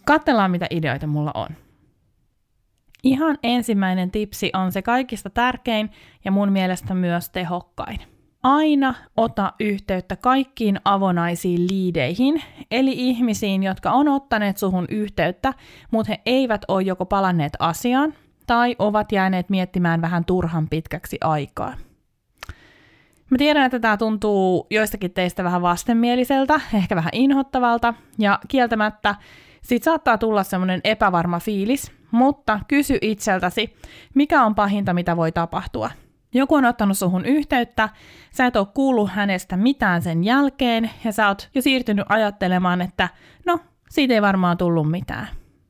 Katsellaan, 0.05 0.51
mitä 0.51 0.67
ideoita 0.69 1.07
mulla 1.07 1.31
on. 1.33 1.49
Ihan 3.03 3.37
ensimmäinen 3.43 4.11
tipsi 4.11 4.51
on 4.53 4.71
se 4.71 4.81
kaikista 4.81 5.29
tärkein 5.29 5.89
ja 6.25 6.31
mun 6.31 6.51
mielestä 6.51 6.93
myös 6.93 7.29
tehokkain– 7.29 7.99
aina 8.43 8.93
ota 9.17 9.53
yhteyttä 9.59 10.15
kaikkiin 10.15 10.79
avonaisiin 10.85 11.67
liideihin, 11.71 12.43
eli 12.71 12.91
ihmisiin, 12.93 13.63
jotka 13.63 13.91
on 13.91 14.07
ottaneet 14.07 14.57
suhun 14.57 14.85
yhteyttä, 14.89 15.53
mutta 15.91 16.11
he 16.11 16.21
eivät 16.25 16.61
ole 16.67 16.81
joko 16.81 17.05
palanneet 17.05 17.53
asiaan 17.59 18.13
tai 18.47 18.75
ovat 18.79 19.11
jääneet 19.11 19.49
miettimään 19.49 20.01
vähän 20.01 20.25
turhan 20.25 20.69
pitkäksi 20.69 21.17
aikaa. 21.21 21.73
Mä 23.29 23.37
tiedän, 23.37 23.65
että 23.65 23.79
tämä 23.79 23.97
tuntuu 23.97 24.67
joistakin 24.69 25.11
teistä 25.11 25.43
vähän 25.43 25.61
vastenmieliseltä, 25.61 26.61
ehkä 26.73 26.95
vähän 26.95 27.13
inhottavalta, 27.13 27.93
ja 28.19 28.39
kieltämättä 28.47 29.15
Siitä 29.67 29.83
saattaa 29.83 30.17
tulla 30.17 30.43
semmoinen 30.43 30.81
epävarma 30.83 31.39
fiilis, 31.39 31.91
mutta 32.11 32.59
kysy 32.67 32.97
itseltäsi, 33.01 33.75
mikä 34.13 34.43
on 34.43 34.55
pahinta, 34.55 34.93
mitä 34.93 35.17
voi 35.17 35.31
tapahtua. 35.31 35.89
Joku 36.33 36.55
on 36.55 36.65
ottanut 36.65 36.97
suhun 36.97 37.25
yhteyttä, 37.25 37.89
sä 38.31 38.45
et 38.45 38.55
ole 38.55 38.67
kuullut 38.73 39.09
hänestä 39.11 39.57
mitään 39.57 40.01
sen 40.01 40.23
jälkeen, 40.23 40.91
ja 41.03 41.11
sä 41.11 41.27
oot 41.27 41.49
jo 41.55 41.61
siirtynyt 41.61 42.05
ajattelemaan, 42.09 42.81
että 42.81 43.09
no, 43.45 43.59
siitä 43.89 44.13
ei 44.13 44.21
varmaan 44.21 44.57
tullut 44.57 44.91
mitään. 44.91 45.27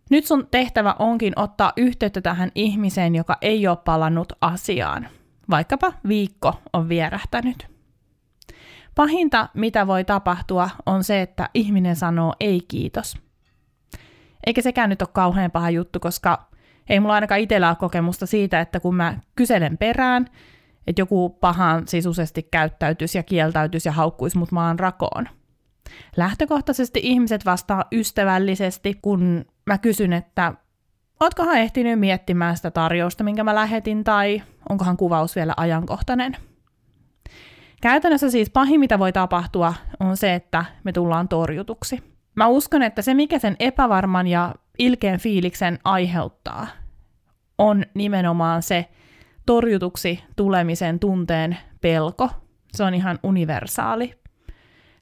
Nyt 0.10 0.26
sun 0.26 0.48
tehtävä 0.52 0.96
onkin 1.00 1.34
ottaa 1.36 1.74
yhteyttä 1.78 2.22
tähän 2.22 2.52
ihmiseen, 2.56 3.16
joka 3.16 3.38
ei 3.42 3.68
ole 3.68 3.78
palannut 3.86 4.34
asiaan. 4.42 5.08
Vaikkapa 5.50 5.94
viikko 6.08 6.54
on 6.74 6.90
vierähtänyt. 6.90 7.68
Pahinta, 8.96 9.50
mitä 9.54 9.88
voi 9.88 10.04
tapahtua, 10.04 10.70
on 10.86 11.04
se, 11.04 11.22
että 11.22 11.50
ihminen 11.54 11.96
sanoo 11.96 12.34
ei 12.40 12.62
kiitos. 12.68 13.18
Eikä 14.46 14.62
sekään 14.62 14.90
nyt 14.90 15.02
ole 15.02 15.10
kauhean 15.14 15.52
paha 15.52 15.70
juttu, 15.70 16.00
koska 16.00 16.48
ei 16.90 17.00
mulla 17.00 17.14
ainakaan 17.14 17.42
itsellä 17.42 17.68
ole 17.68 17.76
kokemusta 17.76 18.26
siitä, 18.26 18.62
että 18.62 18.80
kun 18.80 18.96
mä 18.96 19.18
kyselen 19.36 19.78
perään, 19.78 20.28
että 20.88 21.02
joku 21.02 21.30
pahan 21.30 21.88
sisuisesti 21.88 22.44
käyttäytyisi 22.52 23.18
ja 23.18 23.24
kieltäytyisi 23.24 23.90
ja 23.90 23.94
haukkuisi 23.94 24.38
mut 24.38 24.52
maan 24.52 24.80
rakoon. 24.80 25.30
Lähtökohtaisesti 26.18 27.00
ihmiset 27.04 27.46
vastaa 27.46 27.86
ystävällisesti, 27.92 29.00
kun 29.02 29.46
mä 29.66 29.78
kysyn, 29.78 30.14
että 30.14 30.54
ootkohan 31.20 31.58
ehtinyt 31.58 32.00
miettimään 32.00 32.58
sitä 32.58 32.72
tarjousta, 32.72 33.24
minkä 33.24 33.44
mä 33.44 33.56
lähetin, 33.56 34.04
tai 34.04 34.44
onkohan 34.70 34.98
kuvaus 34.98 35.36
vielä 35.36 35.54
ajankohtainen. 35.58 36.38
Käytännössä 37.82 38.30
siis 38.30 38.50
pahin, 38.50 38.80
mitä 38.80 39.00
voi 39.00 39.14
tapahtua, 39.14 39.74
on 40.00 40.18
se, 40.18 40.34
että 40.34 40.66
me 40.84 40.92
tullaan 40.92 41.28
torjutuksi. 41.28 42.04
Mä 42.36 42.48
uskon, 42.48 42.84
että 42.84 43.02
se, 43.02 43.14
mikä 43.14 43.40
sen 43.40 43.56
epävarman 43.60 44.28
ja 44.28 44.56
ilkeän 44.80 45.20
fiiliksen 45.20 45.80
aiheuttaa, 45.84 46.68
on 47.58 47.84
nimenomaan 47.94 48.64
se 48.64 48.90
torjutuksi 49.46 50.24
tulemisen 50.36 51.00
tunteen 51.00 51.58
pelko. 51.82 52.30
Se 52.72 52.84
on 52.84 52.94
ihan 52.94 53.20
universaali. 53.24 54.14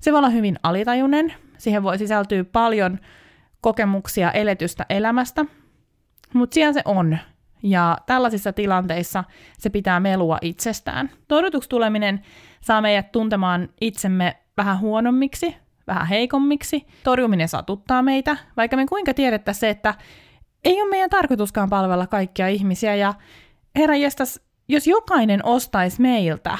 Se 0.01 0.11
voi 0.11 0.17
olla 0.17 0.29
hyvin 0.29 0.55
alitajunen, 0.63 1.33
siihen 1.57 1.83
voi 1.83 1.97
sisältyä 1.97 2.43
paljon 2.43 2.99
kokemuksia 3.61 4.31
eletystä 4.31 4.85
elämästä, 4.89 5.45
mutta 6.33 6.53
siellä 6.53 6.73
se 6.73 6.81
on. 6.85 7.17
Ja 7.63 7.97
tällaisissa 8.05 8.53
tilanteissa 8.53 9.23
se 9.57 9.69
pitää 9.69 9.99
melua 9.99 10.37
itsestään. 10.41 11.09
Torjutuksi 11.27 11.69
tuleminen 11.69 12.21
saa 12.61 12.81
meidät 12.81 13.11
tuntemaan 13.11 13.69
itsemme 13.81 14.37
vähän 14.57 14.79
huonommiksi, 14.79 15.55
vähän 15.87 16.07
heikommiksi. 16.07 16.87
Torjuminen 17.03 17.47
satuttaa 17.47 18.01
meitä, 18.01 18.37
vaikka 18.57 18.77
me 18.77 18.85
kuinka 18.85 19.13
tiedettäisiin 19.13 19.59
se, 19.59 19.69
että 19.69 19.93
ei 20.63 20.81
ole 20.81 20.89
meidän 20.89 21.09
tarkoituskaan 21.09 21.69
palvella 21.69 22.07
kaikkia 22.07 22.47
ihmisiä. 22.47 22.95
Ja 22.95 23.13
herra 23.75 23.95
jestas, 23.95 24.41
jos 24.67 24.87
jokainen 24.87 25.45
ostaisi 25.45 26.01
meiltä, 26.01 26.57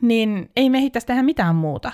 niin 0.00 0.50
ei 0.56 0.70
me 0.70 0.78
ehittäisi 0.78 1.06
tehdä 1.06 1.22
mitään 1.22 1.56
muuta. 1.56 1.92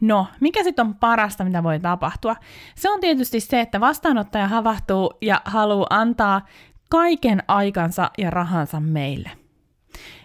No, 0.00 0.26
mikä 0.40 0.64
sitten 0.64 0.86
on 0.86 0.94
parasta, 0.94 1.44
mitä 1.44 1.62
voi 1.62 1.80
tapahtua? 1.80 2.36
Se 2.74 2.90
on 2.90 3.00
tietysti 3.00 3.40
se, 3.40 3.60
että 3.60 3.80
vastaanottaja 3.80 4.48
havahtuu 4.48 5.14
ja 5.20 5.40
haluaa 5.44 5.86
antaa 5.90 6.46
kaiken 6.90 7.42
aikansa 7.48 8.10
ja 8.18 8.30
rahansa 8.30 8.80
meille. 8.80 9.41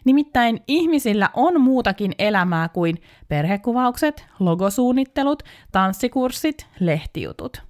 Nimittäin 0.07 0.63
ihmisillä 0.67 1.29
on 1.33 1.61
muutakin 1.61 2.11
elämää 2.19 2.69
kuin 2.69 3.01
perhekuvaukset, 3.27 4.25
logosuunnittelut, 4.39 5.43
tanssikurssit, 5.71 6.67
lehtijutut. 6.79 7.61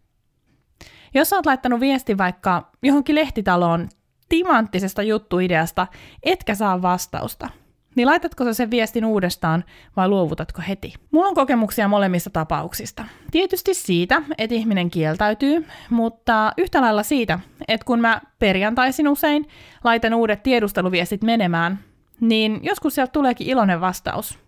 Jos 1.14 1.34
olet 1.34 1.46
laittanut 1.46 1.80
viesti 1.80 2.18
vaikka 2.18 2.72
johonkin 2.84 3.16
lehtitaloon 3.16 3.90
timanttisesta 4.30 5.04
juttuideasta, 5.04 5.88
etkä 6.24 6.56
saa 6.56 6.82
vastausta, 6.82 7.50
niin 7.96 8.08
laitatko 8.08 8.44
sä 8.44 8.54
sen 8.54 8.72
viestin 8.72 9.06
uudestaan 9.06 9.64
vai 9.96 10.08
luovutatko 10.08 10.62
heti? 10.68 10.94
Mulla 11.12 11.28
on 11.28 11.36
kokemuksia 11.36 11.88
molemmista 11.88 12.30
tapauksista. 12.30 13.06
Tietysti 13.32 13.74
siitä, 13.74 14.22
että 14.38 14.56
ihminen 14.56 14.90
kieltäytyy, 14.90 15.68
mutta 15.90 16.52
yhtä 16.58 16.82
lailla 16.82 17.04
siitä, 17.04 17.40
että 17.68 17.86
kun 17.86 18.00
mä 18.00 18.22
perjantaisin 18.40 19.08
usein 19.08 19.48
laitan 19.84 20.14
uudet 20.14 20.44
tiedusteluviestit 20.44 21.24
menemään, 21.24 21.80
niin 22.22 22.60
joskus 22.64 22.96
sieltä 22.96 23.12
tuleekin 23.12 23.48
iloinen 23.48 23.82
vastaus. 23.82 24.40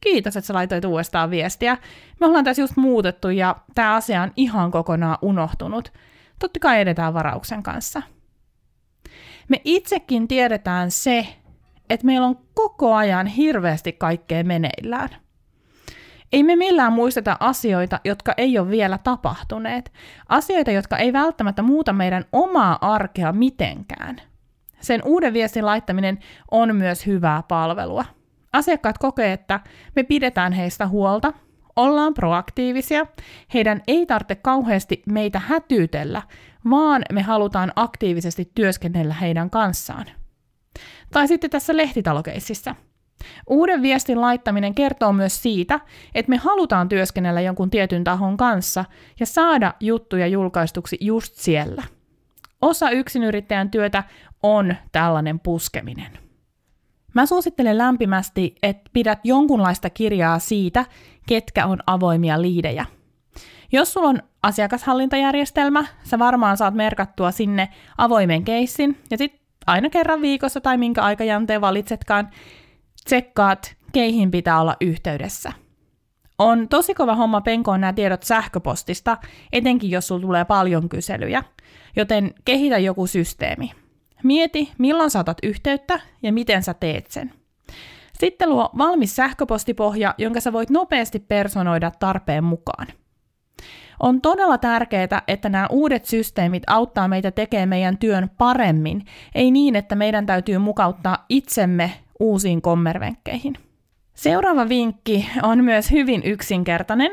Kiitos, 0.00 0.36
että 0.36 0.46
sä 0.46 0.54
laitoit 0.54 0.84
uudestaan 0.84 1.30
viestiä. 1.30 1.76
Me 2.20 2.26
ollaan 2.26 2.44
tässä 2.44 2.62
just 2.62 2.76
muutettu 2.76 3.28
ja 3.28 3.56
tämä 3.74 3.94
asia 3.94 4.22
on 4.22 4.32
ihan 4.36 4.70
kokonaan 4.70 5.18
unohtunut. 5.22 5.92
Totta 6.38 6.60
kai 6.60 6.80
edetään 6.80 7.14
varauksen 7.14 7.62
kanssa. 7.62 8.02
Me 9.48 9.60
itsekin 9.64 10.28
tiedetään 10.28 10.90
se, 10.90 11.26
että 11.90 12.06
meillä 12.06 12.26
on 12.26 12.38
koko 12.54 12.94
ajan 12.94 13.26
hirveästi 13.26 13.92
kaikkea 13.92 14.44
meneillään. 14.44 15.08
Ei 16.32 16.42
me 16.42 16.56
millään 16.56 16.92
muisteta 16.92 17.36
asioita, 17.40 18.00
jotka 18.04 18.34
ei 18.36 18.58
ole 18.58 18.68
vielä 18.68 18.98
tapahtuneet. 18.98 19.92
Asioita, 20.28 20.70
jotka 20.70 20.96
ei 20.96 21.12
välttämättä 21.12 21.62
muuta 21.62 21.92
meidän 21.92 22.24
omaa 22.32 22.78
arkea 22.80 23.32
mitenkään. 23.32 24.20
Sen 24.82 25.00
uuden 25.04 25.32
viestin 25.32 25.66
laittaminen 25.66 26.18
on 26.50 26.76
myös 26.76 27.06
hyvää 27.06 27.42
palvelua. 27.48 28.04
Asiakkaat 28.52 28.98
kokee, 28.98 29.32
että 29.32 29.60
me 29.96 30.02
pidetään 30.02 30.52
heistä 30.52 30.86
huolta, 30.86 31.32
ollaan 31.76 32.14
proaktiivisia, 32.14 33.06
heidän 33.54 33.82
ei 33.86 34.06
tarvitse 34.06 34.34
kauheasti 34.34 35.02
meitä 35.06 35.38
hätyytellä, 35.38 36.22
vaan 36.70 37.02
me 37.12 37.22
halutaan 37.22 37.72
aktiivisesti 37.76 38.50
työskennellä 38.54 39.14
heidän 39.14 39.50
kanssaan. 39.50 40.06
Tai 41.12 41.28
sitten 41.28 41.50
tässä 41.50 41.76
lehtitalokeississä. 41.76 42.74
Uuden 43.46 43.82
viestin 43.82 44.20
laittaminen 44.20 44.74
kertoo 44.74 45.12
myös 45.12 45.42
siitä, 45.42 45.80
että 46.14 46.30
me 46.30 46.36
halutaan 46.36 46.88
työskennellä 46.88 47.40
jonkun 47.40 47.70
tietyn 47.70 48.04
tahon 48.04 48.36
kanssa 48.36 48.84
ja 49.20 49.26
saada 49.26 49.74
juttuja 49.80 50.26
julkaistuksi 50.26 50.98
just 51.00 51.34
siellä. 51.34 51.82
Osa 52.62 52.90
yksinyrittäjän 52.90 53.70
työtä 53.70 54.04
on 54.42 54.76
tällainen 54.92 55.40
puskeminen. 55.40 56.18
Mä 57.14 57.26
suosittelen 57.26 57.78
lämpimästi, 57.78 58.54
että 58.62 58.90
pidät 58.92 59.18
jonkunlaista 59.24 59.90
kirjaa 59.90 60.38
siitä, 60.38 60.84
ketkä 61.28 61.66
on 61.66 61.78
avoimia 61.86 62.42
liidejä. 62.42 62.86
Jos 63.72 63.92
sulla 63.92 64.08
on 64.08 64.22
asiakashallintajärjestelmä, 64.42 65.84
sä 66.02 66.18
varmaan 66.18 66.56
saat 66.56 66.74
merkattua 66.74 67.30
sinne 67.30 67.68
avoimen 67.98 68.44
keissin, 68.44 68.98
ja 69.10 69.18
sitten 69.18 69.40
aina 69.66 69.90
kerran 69.90 70.22
viikossa 70.22 70.60
tai 70.60 70.78
minkä 70.78 71.02
aikajänteen 71.02 71.60
valitsetkaan, 71.60 72.30
tsekkaat, 73.04 73.74
keihin 73.92 74.30
pitää 74.30 74.60
olla 74.60 74.76
yhteydessä. 74.80 75.52
On 76.38 76.68
tosi 76.68 76.94
kova 76.94 77.14
homma 77.14 77.40
penkoon 77.40 77.80
nämä 77.80 77.92
tiedot 77.92 78.22
sähköpostista, 78.22 79.16
etenkin 79.52 79.90
jos 79.90 80.08
sulla 80.08 80.20
tulee 80.20 80.44
paljon 80.44 80.88
kyselyjä, 80.88 81.42
joten 81.96 82.34
kehitä 82.44 82.78
joku 82.78 83.06
systeemi. 83.06 83.70
Mieti, 84.22 84.72
milloin 84.78 85.10
saatat 85.10 85.38
yhteyttä 85.42 86.00
ja 86.22 86.32
miten 86.32 86.62
sä 86.62 86.74
teet 86.74 87.10
sen. 87.10 87.32
Sitten 88.20 88.50
luo 88.50 88.70
valmis 88.78 89.16
sähköpostipohja, 89.16 90.14
jonka 90.18 90.40
sä 90.40 90.52
voit 90.52 90.70
nopeasti 90.70 91.18
personoida 91.18 91.90
tarpeen 91.98 92.44
mukaan. 92.44 92.86
On 94.00 94.20
todella 94.20 94.58
tärkeää, 94.58 95.22
että 95.28 95.48
nämä 95.48 95.66
uudet 95.70 96.04
systeemit 96.04 96.62
auttaa 96.66 97.08
meitä 97.08 97.30
tekemään 97.30 97.68
meidän 97.68 97.98
työn 97.98 98.30
paremmin, 98.38 99.04
ei 99.34 99.50
niin, 99.50 99.76
että 99.76 99.94
meidän 99.94 100.26
täytyy 100.26 100.58
mukauttaa 100.58 101.24
itsemme 101.28 101.92
uusiin 102.20 102.62
kommervenkkeihin. 102.62 103.54
Seuraava 104.14 104.68
vinkki 104.68 105.28
on 105.42 105.64
myös 105.64 105.90
hyvin 105.90 106.22
yksinkertainen, 106.24 107.10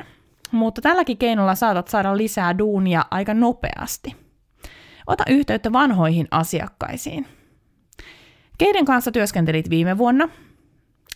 mutta 0.52 0.82
tälläkin 0.82 1.18
keinolla 1.18 1.56
saatat 1.56 1.88
saada 1.88 2.18
lisää 2.18 2.58
duunia 2.58 3.06
aika 3.12 3.34
nopeasti. 3.34 4.29
Ota 5.10 5.24
yhteyttä 5.30 5.72
vanhoihin 5.72 6.28
asiakkaisiin. 6.32 7.28
Keiden 8.58 8.86
kanssa 8.86 9.12
työskentelit 9.12 9.70
viime 9.70 9.98
vuonna? 9.98 10.30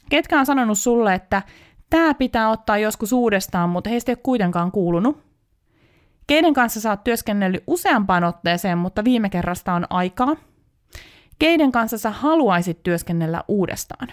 Ketkä 0.09 0.39
on 0.39 0.45
sanonut 0.45 0.79
sulle, 0.79 1.13
että 1.13 1.41
tämä 1.89 2.13
pitää 2.13 2.49
ottaa 2.49 2.77
joskus 2.77 3.13
uudestaan, 3.13 3.69
mutta 3.69 3.89
heistä 3.89 4.11
ei 4.11 4.13
ole 4.13 4.21
kuitenkaan 4.23 4.71
kuulunut? 4.71 5.23
Keiden 6.27 6.53
kanssa 6.53 6.81
sä 6.81 6.89
oot 6.89 7.03
työskennellyt 7.03 7.63
useampaan 7.67 8.23
otteeseen, 8.23 8.77
mutta 8.77 9.03
viime 9.03 9.29
kerrasta 9.29 9.73
on 9.73 9.85
aikaa? 9.89 10.35
Keiden 11.39 11.71
kanssa 11.71 11.97
sä 11.97 12.11
haluaisit 12.11 12.83
työskennellä 12.83 13.43
uudestaan? 13.47 14.07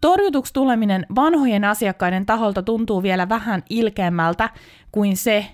Torjutuksi 0.00 0.52
tuleminen 0.52 1.06
vanhojen 1.14 1.64
asiakkaiden 1.64 2.26
taholta 2.26 2.62
tuntuu 2.62 3.02
vielä 3.02 3.28
vähän 3.28 3.62
ilkeämmältä 3.70 4.50
kuin 4.92 5.16
se, 5.16 5.46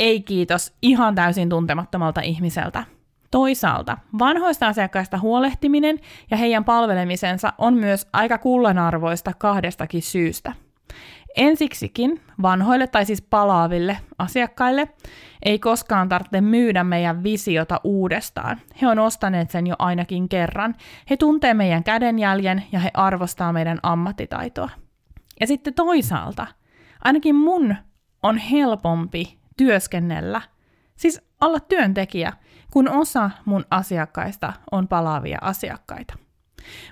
ei 0.00 0.20
kiitos, 0.22 0.72
ihan 0.82 1.14
täysin 1.14 1.48
tuntemattomalta 1.48 2.20
ihmiseltä. 2.20 2.84
Toisaalta 3.30 3.98
vanhoista 4.18 4.66
asiakkaista 4.66 5.18
huolehtiminen 5.18 5.98
ja 6.30 6.36
heidän 6.36 6.64
palvelemisensa 6.64 7.52
on 7.58 7.74
myös 7.74 8.06
aika 8.12 8.38
kullanarvoista 8.38 9.32
kahdestakin 9.38 10.02
syystä– 10.02 10.52
Ensiksikin 11.36 12.20
vanhoille 12.42 12.86
tai 12.86 13.04
siis 13.04 13.22
palaaville 13.22 13.98
asiakkaille 14.18 14.88
ei 15.42 15.58
koskaan 15.58 16.08
tarvitse 16.08 16.40
myydä 16.40 16.84
meidän 16.84 17.22
visiota 17.22 17.80
uudestaan. 17.84 18.60
He 18.82 18.88
on 18.88 18.98
ostaneet 18.98 19.50
sen 19.50 19.66
jo 19.66 19.74
ainakin 19.78 20.28
kerran. 20.28 20.74
He 21.10 21.16
tuntee 21.16 21.54
meidän 21.54 21.84
kädenjäljen 21.84 22.62
ja 22.72 22.80
he 22.80 22.90
arvostaa 22.94 23.52
meidän 23.52 23.78
ammattitaitoa. 23.82 24.70
Ja 25.40 25.46
sitten 25.46 25.74
toisaalta, 25.74 26.46
ainakin 27.04 27.34
mun 27.34 27.76
on 28.22 28.38
helpompi 28.38 29.38
työskennellä, 29.60 30.40
siis 30.96 31.22
olla 31.40 31.60
työntekijä, 31.60 32.32
kun 32.70 32.88
osa 32.88 33.30
mun 33.44 33.64
asiakkaista 33.70 34.52
on 34.72 34.88
palaavia 34.88 35.38
asiakkaita. 35.40 36.14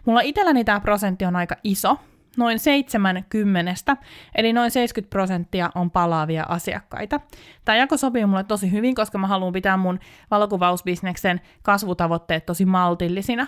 Mulla 0.06 0.20
itselläni 0.20 0.64
tämä 0.64 0.80
prosentti 0.80 1.24
on 1.24 1.36
aika 1.36 1.56
iso, 1.64 1.98
noin 2.36 2.58
70, 2.58 3.96
eli 4.34 4.52
noin 4.52 4.70
70 4.70 5.10
prosenttia 5.10 5.70
on 5.74 5.90
palaavia 5.90 6.44
asiakkaita. 6.48 7.20
Tämä 7.64 7.76
jako 7.76 7.96
sopii 7.96 8.26
mulle 8.26 8.44
tosi 8.44 8.72
hyvin, 8.72 8.94
koska 8.94 9.18
mä 9.18 9.26
haluan 9.26 9.52
pitää 9.52 9.76
mun 9.76 9.98
valokuvausbisneksen 10.30 11.40
kasvutavoitteet 11.62 12.46
tosi 12.46 12.64
maltillisina. 12.64 13.46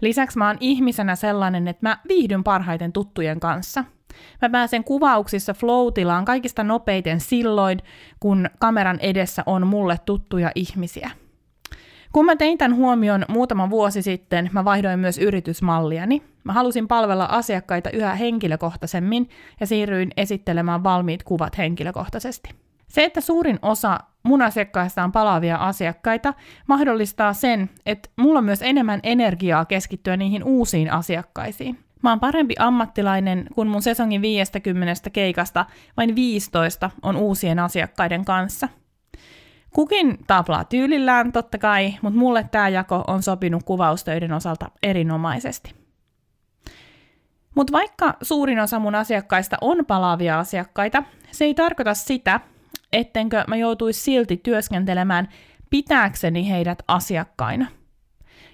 Lisäksi 0.00 0.38
mä 0.38 0.46
oon 0.46 0.56
ihmisenä 0.60 1.16
sellainen, 1.16 1.68
että 1.68 1.88
mä 1.88 1.98
viihdyn 2.08 2.44
parhaiten 2.44 2.92
tuttujen 2.92 3.40
kanssa. 3.40 3.84
Mä 4.42 4.50
pääsen 4.50 4.84
kuvauksissa 4.84 5.54
flow 5.54 5.86
kaikista 6.24 6.64
nopeiten 6.64 7.20
silloin, 7.20 7.78
kun 8.20 8.50
kameran 8.58 9.00
edessä 9.00 9.42
on 9.46 9.66
mulle 9.66 9.98
tuttuja 10.06 10.50
ihmisiä. 10.54 11.10
Kun 12.12 12.24
mä 12.24 12.36
tein 12.36 12.58
tämän 12.58 12.76
huomioon 12.76 13.24
muutama 13.28 13.70
vuosi 13.70 14.02
sitten, 14.02 14.50
mä 14.52 14.64
vaihdoin 14.64 14.98
myös 14.98 15.18
yritysmalliani. 15.18 16.22
Mä 16.44 16.52
halusin 16.52 16.88
palvella 16.88 17.24
asiakkaita 17.24 17.90
yhä 17.90 18.14
henkilökohtaisemmin 18.14 19.28
ja 19.60 19.66
siirryin 19.66 20.10
esittelemään 20.16 20.84
valmiit 20.84 21.22
kuvat 21.22 21.58
henkilökohtaisesti. 21.58 22.50
Se, 22.88 23.04
että 23.04 23.20
suurin 23.20 23.58
osa 23.62 23.98
mun 24.22 24.42
asiakkaista 24.42 25.04
on 25.04 25.12
palaavia 25.12 25.56
asiakkaita, 25.56 26.34
mahdollistaa 26.66 27.32
sen, 27.32 27.70
että 27.86 28.08
mulla 28.16 28.38
on 28.38 28.44
myös 28.44 28.62
enemmän 28.62 29.00
energiaa 29.02 29.64
keskittyä 29.64 30.16
niihin 30.16 30.44
uusiin 30.44 30.92
asiakkaisiin. 30.92 31.78
Mä 32.02 32.10
oon 32.10 32.20
parempi 32.20 32.54
ammattilainen, 32.58 33.46
kun 33.54 33.66
mun 33.66 33.82
sesongin 33.82 34.22
50 34.22 35.10
keikasta 35.10 35.66
vain 35.96 36.14
15 36.14 36.90
on 37.02 37.16
uusien 37.16 37.58
asiakkaiden 37.58 38.24
kanssa– 38.24 38.68
Kukin 39.72 40.18
taplaa 40.26 40.64
tyylillään 40.64 41.32
totta 41.32 41.58
kai, 41.58 41.94
mutta 42.02 42.18
mulle 42.18 42.48
tämä 42.50 42.68
jako 42.68 43.04
on 43.06 43.22
sopinut 43.22 43.62
kuvaustöiden 43.62 44.32
osalta 44.32 44.70
erinomaisesti. 44.82 45.74
Mutta 47.54 47.72
vaikka 47.72 48.14
suurin 48.22 48.60
osa 48.60 48.78
mun 48.78 48.94
asiakkaista 48.94 49.56
on 49.60 49.86
palaavia 49.86 50.38
asiakkaita, 50.38 51.02
se 51.30 51.44
ei 51.44 51.54
tarkoita 51.54 51.94
sitä, 51.94 52.40
ettenkö 52.92 53.44
mä 53.48 53.56
joutuisi 53.56 54.00
silti 54.00 54.36
työskentelemään 54.36 55.28
pitääkseni 55.70 56.50
heidät 56.50 56.82
asiakkaina. 56.88 57.66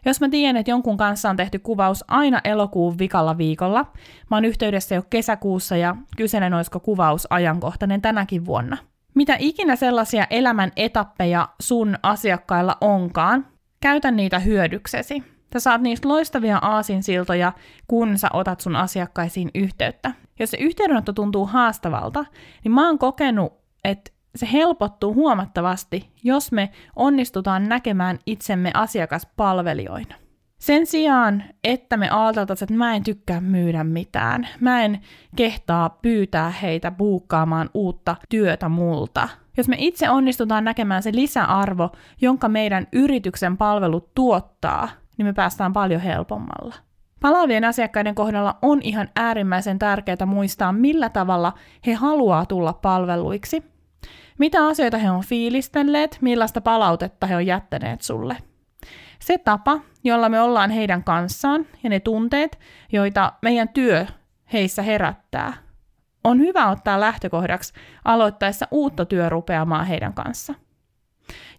Jos 0.09 0.21
mä 0.21 0.29
tiedän, 0.29 0.57
että 0.57 0.71
jonkun 0.71 0.97
kanssa 0.97 1.31
on 1.31 1.37
tehty 1.37 1.59
kuvaus 1.59 2.05
aina 2.09 2.41
elokuun 2.45 2.99
vikalla 2.99 3.39
viikolla, 3.39 3.93
mä 4.31 4.37
oon 4.37 4.45
yhteydessä 4.45 4.95
jo 4.95 5.03
kesäkuussa 5.11 5.77
ja 5.77 5.97
kyselen, 6.17 6.55
olisiko 6.55 6.81
kuvaus 6.81 7.27
ajankohtainen 7.31 8.03
tänäkin 8.03 8.47
vuonna– 8.47 8.77
mitä 9.19 9.37
ikinä 9.39 9.77
sellaisia 9.77 10.27
elämän 10.31 10.73
etappeja 10.77 11.49
sun 11.61 11.99
asiakkailla 12.03 12.77
onkaan, 12.81 13.47
käytä 13.81 14.11
niitä 14.11 14.39
hyödyksesi. 14.39 15.23
Sä 15.53 15.61
saat 15.61 15.81
niistä 15.81 16.09
loistavia 16.09 16.59
aasinsiltoja, 16.63 17.53
kun 17.89 18.19
sä 18.19 18.29
otat 18.33 18.61
sun 18.61 18.77
asiakkaisiin 18.77 19.51
yhteyttä. 19.55 20.13
Jos 20.39 20.51
se 20.51 20.57
yhteydenotto 20.57 21.13
tuntuu 21.13 21.47
haastavalta, 21.47 22.25
niin 22.65 22.73
mä 22.73 22.87
oon 22.87 22.99
kokenut, 22.99 23.53
että 23.85 24.11
se 24.37 24.49
helpottuu 24.53 25.15
huomattavasti, 25.15 26.13
jos 26.25 26.53
me 26.53 26.71
onnistutaan 26.97 27.69
näkemään 27.69 28.19
itsemme 28.27 28.71
asiakaspalvelijoina. 28.75 30.15
Sen 30.59 30.87
sijaan, 30.87 31.45
että 31.65 31.97
me 31.97 32.11
ajateltaisiin, 32.11 32.67
että 32.67 32.79
mä 32.79 32.95
en 32.95 33.03
tykkää 33.03 33.41
myydä 33.41 33.85
mitään, 33.85 34.49
mä 34.61 34.83
en 34.83 35.01
kehtaa 35.37 35.89
pyytää 35.91 36.51
heitä 36.51 36.91
buukkaamaan 36.91 37.71
uutta 37.75 38.17
työtä 38.29 38.69
multa. 38.69 39.29
Jos 39.57 39.69
me 39.69 39.77
itse 39.79 40.11
onnistutaan 40.11 40.65
näkemään 40.65 41.03
se 41.03 41.11
lisäarvo, 41.15 41.91
jonka 42.21 42.49
meidän 42.49 42.87
yrityksen 42.93 43.57
palvelut 43.57 44.15
tuottaa, 44.15 44.89
niin 45.17 45.27
me 45.27 45.33
päästään 45.33 45.73
paljon 45.73 46.01
helpommalla. 46.01 46.75
Palaavien 47.21 47.65
asiakkaiden 47.65 48.15
kohdalla 48.15 48.59
on 48.63 48.81
ihan 48.83 49.09
äärimmäisen 49.17 49.79
tärkeää 49.79 50.27
muistaa, 50.27 50.73
millä 50.73 51.09
tavalla 51.09 51.53
he 51.87 51.95
haluaa 51.95 52.47
tulla 52.47 52.73
palveluiksi. 52.73 53.78
Mitä 54.39 54.67
asioita 54.67 54.99
he 54.99 55.11
on 55.11 55.25
fiilistelleet, 55.25 56.19
millaista 56.21 56.61
palautetta 56.61 57.27
he 57.27 57.37
on 57.37 57.47
jättäneet 57.47 58.03
sulle– 58.03 58.37
se 59.19 59.39
tapa, 59.39 59.81
jolla 60.05 60.29
me 60.29 60.41
ollaan 60.41 60.71
heidän 60.71 61.05
kanssaan 61.05 61.67
ja 61.83 61.91
ne 61.91 62.01
tunteet, 62.01 62.59
joita 62.93 63.33
meidän 63.43 63.69
työ 63.69 64.07
heissä 64.53 64.83
herättää, 64.83 65.53
on 66.25 66.39
hyvä 66.39 66.71
ottaa 66.71 67.01
lähtökohdaksi 67.01 67.73
aloittaessa 68.05 68.69
uutta 68.71 69.05
työrupeamaa 69.05 69.85
heidän 69.85 70.15
kanssa. 70.15 70.55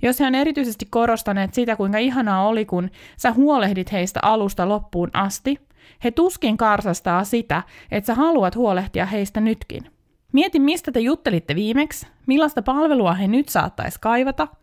Jos 0.01 0.19
he 0.19 0.25
on 0.25 0.35
erityisesti 0.35 0.85
korostaneet 0.89 1.53
sitä, 1.53 1.75
kuinka 1.75 1.97
ihanaa 1.97 2.47
oli, 2.47 2.65
kun 2.65 2.89
sä 3.17 3.31
huolehdit 3.31 3.91
heistä 3.91 4.19
alusta 4.23 4.69
loppuun 4.69 5.09
asti, 5.13 5.67
he 6.03 6.11
tuskin 6.11 6.57
karsastaa 6.57 7.23
sitä, 7.23 7.63
että 7.91 8.07
sä 8.07 8.15
haluat 8.15 8.55
huolehtia 8.55 9.05
heistä 9.05 9.41
nytkin. 9.41 9.98
Mieti, 10.31 10.59
mistä 10.59 10.91
te 10.91 10.99
juttelitte 10.99 11.55
viimeksi, 11.55 12.07
millaista 12.25 12.61
palvelua 12.61 13.13
he 13.13 13.27
nyt 13.27 13.49
saattaisi 13.49 13.99
kaivata– 14.01 14.47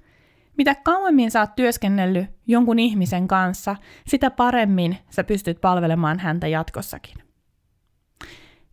mitä 0.57 0.75
kauemmin 0.75 1.31
sä 1.31 1.41
oot 1.41 1.57
työskennellyt 1.57 2.27
jonkun 2.47 2.79
ihmisen 2.79 3.29
kanssa, 3.29 3.77
sitä 4.07 4.31
paremmin 4.31 4.99
sä 5.11 5.25
pystyt 5.25 5.61
palvelemaan 5.61 6.19
häntä 6.19 6.47
jatkossakin. 6.47 7.15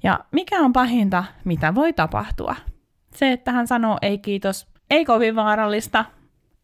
Ja 0.03 0.19
mikä 0.31 0.59
on 0.59 0.73
pahinta, 0.73 1.23
mitä 1.45 1.75
voi 1.75 1.93
tapahtua? 1.93 2.55
Se, 3.15 3.31
että 3.31 3.51
hän 3.51 3.67
sanoo 3.67 3.97
ei 4.01 4.17
kiitos, 4.17 4.67
ei 4.89 5.05
kovin 5.05 5.35
vaarallista, 5.35 6.05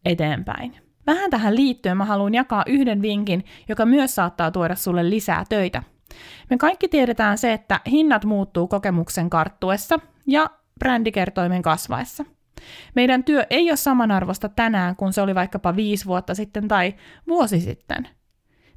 eteenpäin. 0.04 0.76
Vähän 1.06 1.30
tähän 1.30 1.56
liittyen 1.56 1.96
mä 1.96 2.04
haluan 2.04 2.34
jakaa 2.34 2.64
yhden 2.66 3.02
vinkin, 3.02 3.44
joka 3.68 3.86
myös 3.86 4.14
saattaa 4.14 4.50
tuoda 4.50 4.74
sulle 4.74 5.10
lisää 5.10 5.44
töitä. 5.48 5.82
Me 6.50 6.56
kaikki 6.56 6.88
tiedetään 6.88 7.38
se, 7.38 7.52
että 7.52 7.80
hinnat 7.90 8.24
muuttuu 8.24 8.68
kokemuksen 8.68 9.30
karttuessa 9.30 10.00
ja 10.30 10.50
brändikertoimen 10.78 11.62
kasvaessa– 11.62 12.24
meidän 12.94 13.24
työ 13.24 13.46
ei 13.50 13.70
ole 13.70 13.76
samanarvosta 13.76 14.48
tänään, 14.48 14.96
kun 14.96 15.12
se 15.12 15.22
oli 15.22 15.34
vaikkapa 15.34 15.76
viisi 15.76 16.06
vuotta 16.06 16.34
sitten 16.34 16.68
tai 16.68 16.94
vuosi 17.28 17.60
sitten. 17.60 18.08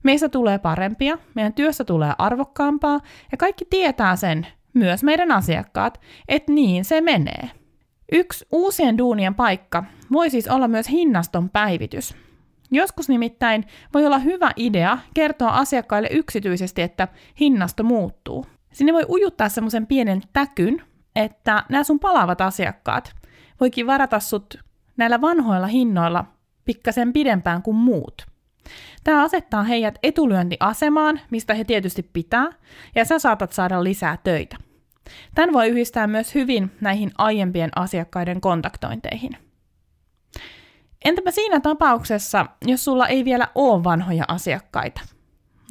Meistä 0.03 0.29
tulee 0.29 0.59
parempia, 0.59 1.17
meidän 1.35 1.53
työssä 1.53 1.83
tulee 1.83 2.13
arvokkaampaa 2.17 2.99
ja 3.31 3.37
kaikki 3.37 3.65
tietää 3.69 4.15
sen, 4.15 4.47
myös 4.73 5.03
meidän 5.03 5.31
asiakkaat, 5.31 6.01
että 6.27 6.51
niin 6.51 6.85
se 6.85 7.01
menee. 7.01 7.49
Yksi 8.11 8.45
uusien 8.51 8.97
duunien 8.97 9.35
paikka 9.35 9.83
voi 10.11 10.29
siis 10.29 10.47
olla 10.47 10.67
myös 10.67 10.89
hinnaston 10.89 11.49
päivitys. 11.49 12.15
Joskus 12.71 13.09
nimittäin 13.09 13.65
voi 13.93 14.05
olla 14.05 14.19
hyvä 14.19 14.51
idea 14.55 14.97
kertoa 15.13 15.49
asiakkaille 15.49 16.09
yksityisesti, 16.11 16.81
että 16.81 17.07
hinnasto 17.39 17.83
muuttuu. 17.83 18.45
Sinne 18.71 18.93
voi 18.93 19.05
ujuttaa 19.09 19.49
semmoisen 19.49 19.87
pienen 19.87 20.21
täkyn, 20.33 20.81
että 21.15 21.63
nämä 21.69 21.83
sun 21.83 21.99
palaavat 21.99 22.41
asiakkaat 22.41 23.15
voikin 23.59 23.87
varata 23.87 24.19
sut 24.19 24.59
näillä 24.97 25.21
vanhoilla 25.21 25.67
hinnoilla 25.67 26.25
pikkasen 26.65 27.13
pidempään 27.13 27.61
kuin 27.61 27.77
muut. 27.77 28.25
Tämä 29.03 29.23
asettaa 29.23 29.63
heidät 29.63 29.99
etulyöntiasemaan, 30.03 31.19
mistä 31.29 31.53
he 31.53 31.63
tietysti 31.63 32.03
pitää, 32.03 32.47
ja 32.95 33.05
sä 33.05 33.19
saatat 33.19 33.51
saada 33.51 33.83
lisää 33.83 34.17
töitä. 34.23 34.57
Tämän 35.35 35.53
voi 35.53 35.67
yhdistää 35.67 36.07
myös 36.07 36.35
hyvin 36.35 36.71
näihin 36.81 37.11
aiempien 37.17 37.69
asiakkaiden 37.75 38.41
kontaktointeihin. 38.41 39.37
Entäpä 41.05 41.31
siinä 41.31 41.59
tapauksessa, 41.59 42.45
jos 42.65 42.85
sulla 42.85 43.07
ei 43.07 43.25
vielä 43.25 43.47
ole 43.55 43.83
vanhoja 43.83 44.23
asiakkaita? 44.27 45.01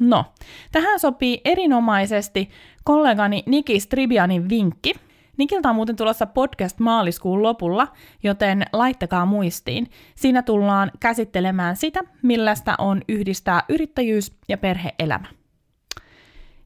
No, 0.01 0.25
tähän 0.71 0.99
sopii 0.99 1.41
erinomaisesti 1.45 2.49
kollegani 2.83 3.43
Niki 3.45 3.79
Stribianin 3.79 4.49
vinkki, 4.49 4.93
Nikiltä 5.37 5.69
on 5.69 5.75
muuten 5.75 5.95
tulossa 5.95 6.25
podcast 6.25 6.79
maaliskuun 6.79 7.43
lopulla, 7.43 7.87
joten 8.23 8.65
laittakaa 8.73 9.25
muistiin. 9.25 9.89
Siinä 10.15 10.41
tullaan 10.41 10.91
käsittelemään 10.99 11.75
sitä, 11.75 11.99
millaista 12.21 12.75
on 12.77 13.01
yhdistää 13.09 13.63
yrittäjyys 13.69 14.37
ja 14.49 14.57
perheelämä. 14.57 15.27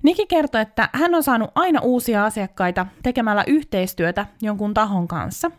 Niki 0.03 0.25
kertoi, 0.25 0.61
että 0.61 0.89
hän 0.93 1.15
on 1.15 1.23
saanut 1.23 1.51
aina 1.55 1.81
uusia 1.81 2.25
asiakkaita 2.25 2.85
tekemällä 3.03 3.43
yhteistyötä 3.47 4.25
jonkun 4.41 4.73
tahon 4.73 5.07
kanssa. 5.07 5.51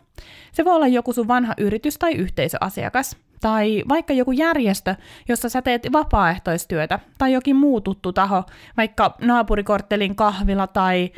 Se 0.51 0.65
voi 0.65 0.75
olla 0.75 0.87
joku 0.87 1.13
sun 1.13 1.27
vanha 1.27 1.53
yritys 1.57 1.97
tai 1.97 2.13
yhteisöasiakas, 2.13 3.17
tai 3.41 3.83
vaikka 3.89 4.13
joku 4.13 4.31
järjestö, 4.31 4.95
jossa 5.27 5.49
sä 5.49 5.61
teet 5.61 5.87
vapaaehtoistyötä, 5.91 6.99
tai 7.17 7.33
jokin 7.33 7.55
muu 7.55 7.81
tuttu 7.81 8.13
taho, 8.13 8.43
vaikka 8.77 9.15
naapurikorttelin 9.21 10.15
kahvila 10.15 10.67
tai 10.67 11.11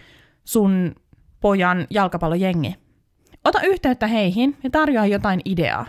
sun 0.44 0.96
pojan 1.42 1.88
jalkapallojengi. 1.90 2.76
Ota 3.46 3.62
yhteyttä 3.62 4.08
heihin 4.08 4.58
ja 4.64 4.70
tarjoa 4.70 5.06
jotain 5.06 5.42
ideaa. 5.46 5.86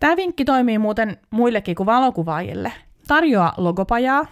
Tämä 0.00 0.16
vinkki 0.16 0.44
toimii 0.44 0.78
muuten 0.78 1.16
muillekin 1.30 1.76
kuin 1.76 1.86
valokuvaajille. 1.86 2.72
Tarjoa 3.08 3.52
logopajaa, 3.56 4.26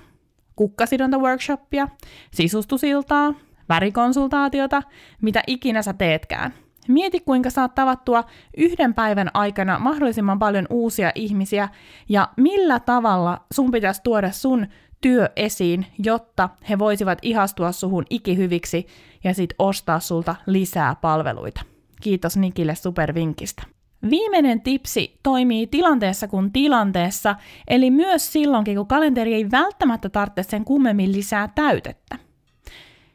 kukkasidonta-workshoppia, 0.57 1.89
sisustusiltaa, 2.31 3.35
värikonsultaatiota, 3.69 4.83
mitä 5.21 5.43
ikinä 5.47 5.83
sä 5.83 5.93
teetkään. 5.93 6.55
Mieti, 6.89 7.21
kuinka 7.21 7.51
saat 7.51 7.75
tavattua 7.75 8.25
yhden 8.57 8.95
päivän 8.95 9.31
aikana 9.35 9.79
mahdollisimman 9.79 10.39
paljon 10.39 10.67
uusia 10.71 11.13
ihmisiä 11.15 11.69
ja 12.09 12.29
millä 12.37 12.81
tavalla 12.81 13.41
sun 13.55 13.71
pitäisi 13.71 14.01
tuoda 14.05 14.31
sun 14.31 14.67
työ 15.01 15.29
esiin, 15.37 15.87
jotta 16.05 16.49
he 16.69 16.79
voisivat 16.79 17.19
ihastua 17.23 17.73
suhun 17.73 18.05
ikihyviksi 18.11 18.87
ja 19.25 19.35
sit 19.35 19.55
ostaa 19.59 20.01
sulta 20.01 20.35
lisää 20.47 20.95
palveluita. 20.95 21.61
Kiitos 22.03 22.37
Nikille 22.37 22.75
supervinkistä. 22.75 23.63
Viimeinen 24.11 24.61
tipsi 24.61 25.21
toimii 25.23 25.67
tilanteessa 25.67 26.29
kuin 26.29 26.53
tilanteessa, 26.53 27.37
eli 27.69 27.91
myös 27.91 28.33
silloinkin, 28.33 28.77
kun 28.77 28.87
kalenteri 28.87 29.35
ei 29.35 29.51
välttämättä 29.51 30.09
tarvitse 30.09 30.43
sen 30.43 30.65
kummemmin 30.65 31.13
lisää 31.13 31.49
täytettä. 31.55 32.19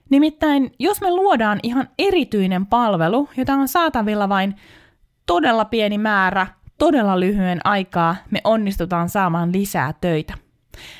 Nimittäin, 0.09 0.71
jos 0.79 1.01
me 1.01 1.11
luodaan 1.11 1.59
ihan 1.63 1.89
erityinen 1.99 2.65
palvelu, 2.65 3.29
jota 3.37 3.53
on 3.53 3.67
saatavilla 3.67 4.29
vain 4.29 4.55
todella 5.25 5.65
pieni 5.65 5.97
määrä, 5.97 6.47
todella 6.77 7.19
lyhyen 7.19 7.59
aikaa, 7.63 8.15
me 8.31 8.41
onnistutaan 8.43 9.09
saamaan 9.09 9.51
lisää 9.51 9.93
töitä. 10.01 10.42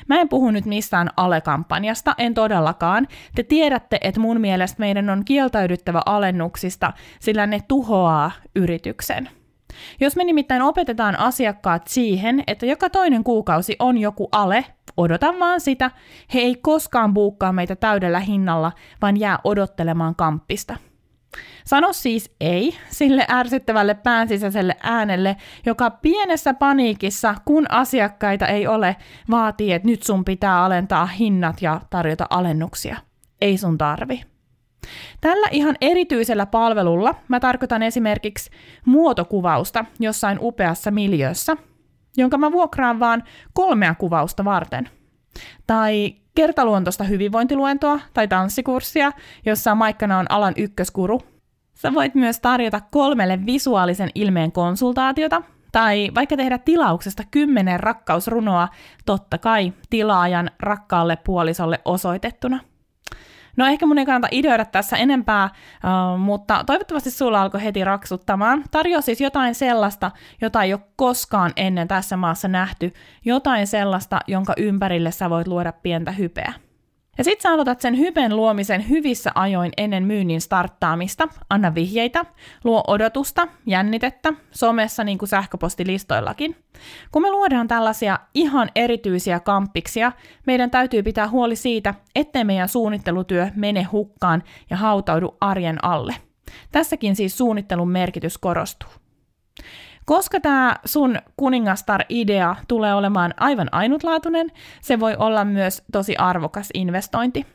Mä 0.08 0.20
en 0.20 0.28
puhu 0.28 0.50
nyt 0.50 0.66
mistään 0.66 1.10
alekampanjasta, 1.16 2.14
en 2.18 2.34
todellakaan. 2.34 3.08
Te 3.34 3.42
tiedätte, 3.42 3.98
että 4.00 4.20
mun 4.20 4.40
mielestä 4.40 4.76
meidän 4.78 5.10
on 5.10 5.24
kieltäydyttävä 5.24 6.02
alennuksista, 6.06 6.92
sillä 7.20 7.46
ne 7.46 7.60
tuhoaa 7.68 8.30
yrityksen. 8.56 9.28
Jos 10.00 10.16
me 10.16 10.24
nimittäin 10.24 10.62
opetetaan 10.62 11.18
asiakkaat 11.18 11.86
siihen, 11.86 12.44
että 12.46 12.66
joka 12.66 12.90
toinen 12.90 13.24
kuukausi 13.24 13.76
on 13.78 13.98
joku 13.98 14.28
ale, 14.32 14.64
odotan 14.96 15.40
vaan 15.40 15.60
sitä, 15.60 15.90
he 16.34 16.38
ei 16.38 16.54
koskaan 16.54 17.14
buukkaa 17.14 17.52
meitä 17.52 17.76
täydellä 17.76 18.20
hinnalla, 18.20 18.72
vaan 19.02 19.20
jää 19.20 19.38
odottelemaan 19.44 20.14
kamppista. 20.14 20.76
Sano 21.64 21.92
siis 21.92 22.34
ei 22.40 22.76
sille 22.90 23.26
ärsyttävälle 23.30 23.94
päänsisäiselle 23.94 24.76
äänelle, 24.82 25.36
joka 25.66 25.90
pienessä 25.90 26.54
paniikissa, 26.54 27.34
kun 27.44 27.66
asiakkaita 27.70 28.46
ei 28.46 28.66
ole, 28.66 28.96
vaatii, 29.30 29.72
että 29.72 29.88
nyt 29.88 30.02
sun 30.02 30.24
pitää 30.24 30.64
alentaa 30.64 31.06
hinnat 31.06 31.62
ja 31.62 31.80
tarjota 31.90 32.26
alennuksia. 32.30 32.96
Ei 33.40 33.58
sun 33.58 33.78
tarvi. 33.78 34.22
Tällä 35.20 35.46
ihan 35.50 35.76
erityisellä 35.80 36.46
palvelulla 36.46 37.14
mä 37.28 37.40
tarkoitan 37.40 37.82
esimerkiksi 37.82 38.50
muotokuvausta 38.86 39.84
jossain 40.00 40.38
upeassa 40.40 40.90
miljöössä, 40.90 41.56
jonka 42.16 42.38
mä 42.38 42.52
vuokraan 42.52 43.00
vaan 43.00 43.22
kolmea 43.52 43.94
kuvausta 43.94 44.44
varten. 44.44 44.88
Tai 45.66 46.14
kertaluontoista 46.34 47.04
hyvinvointiluentoa 47.04 48.00
tai 48.14 48.28
tanssikurssia, 48.28 49.12
jossa 49.46 49.74
Maikkana 49.74 50.18
on 50.18 50.26
alan 50.28 50.54
ykköskuru. 50.56 51.22
Sä 51.74 51.94
voit 51.94 52.14
myös 52.14 52.40
tarjota 52.40 52.80
kolmelle 52.80 53.46
visuaalisen 53.46 54.10
ilmeen 54.14 54.52
konsultaatiota, 54.52 55.42
tai 55.72 56.10
vaikka 56.14 56.36
tehdä 56.36 56.58
tilauksesta 56.58 57.22
kymmenen 57.30 57.80
rakkausrunoa, 57.80 58.68
totta 59.06 59.38
kai 59.38 59.72
tilaajan 59.90 60.50
rakkaalle 60.60 61.18
puolisolle 61.24 61.80
osoitettuna– 61.84 62.60
No 63.56 63.66
ehkä 63.66 63.86
mun 63.86 63.98
ei 63.98 64.06
kannata 64.06 64.28
ideoida 64.30 64.64
tässä 64.64 64.96
enempää, 64.96 65.44
uh, 65.44 66.18
mutta 66.20 66.64
toivottavasti 66.66 67.10
sulla 67.10 67.42
alkoi 67.42 67.64
heti 67.64 67.84
raksuttamaan. 67.84 68.64
Tarjoa 68.70 69.00
siis 69.00 69.20
jotain 69.20 69.54
sellaista, 69.54 70.10
jota 70.40 70.62
ei 70.62 70.72
ole 70.72 70.80
koskaan 70.96 71.52
ennen 71.56 71.88
tässä 71.88 72.16
maassa 72.16 72.48
nähty, 72.48 72.92
jotain 73.24 73.66
sellaista, 73.66 74.20
jonka 74.26 74.52
ympärille 74.56 75.10
sä 75.10 75.30
voit 75.30 75.46
luoda 75.46 75.72
pientä 75.72 76.12
hypeä. 76.12 76.52
Ja 77.18 77.24
sit 77.24 77.40
sä 77.40 77.50
aloitat 77.50 77.80
sen 77.80 77.98
hypen 77.98 78.36
luomisen 78.36 78.88
hyvissä 78.88 79.30
ajoin 79.34 79.72
ennen 79.76 80.04
myynnin 80.04 80.40
starttaamista. 80.40 81.28
Anna 81.50 81.74
vihjeitä, 81.74 82.24
luo 82.64 82.84
odotusta, 82.86 83.48
jännitettä, 83.66 84.32
somessa 84.50 85.04
niin 85.04 85.18
kuin 85.18 85.28
sähköpostilistoillakin. 85.28 86.56
Kun 87.12 87.22
me 87.22 87.30
luodaan 87.30 87.68
tällaisia 87.68 88.18
ihan 88.34 88.70
erityisiä 88.74 89.40
kamppiksia, 89.40 90.12
meidän 90.46 90.70
täytyy 90.70 91.02
pitää 91.02 91.28
huoli 91.28 91.56
siitä, 91.56 91.94
ettei 92.14 92.44
meidän 92.44 92.68
suunnittelutyö 92.68 93.48
mene 93.56 93.82
hukkaan 93.82 94.42
ja 94.70 94.76
hautaudu 94.76 95.36
arjen 95.40 95.84
alle. 95.84 96.14
Tässäkin 96.72 97.16
siis 97.16 97.38
suunnittelun 97.38 97.90
merkitys 97.90 98.38
korostuu. 98.38 98.90
Koska 100.04 100.40
tämä 100.40 100.76
sun 100.84 101.18
kuningastar-idea 101.36 102.56
tulee 102.68 102.94
olemaan 102.94 103.34
aivan 103.36 103.68
ainutlaatuinen, 103.72 104.50
se 104.80 105.00
voi 105.00 105.16
olla 105.18 105.44
myös 105.44 105.82
tosi 105.92 106.16
arvokas 106.16 106.68
investointi. 106.74 107.46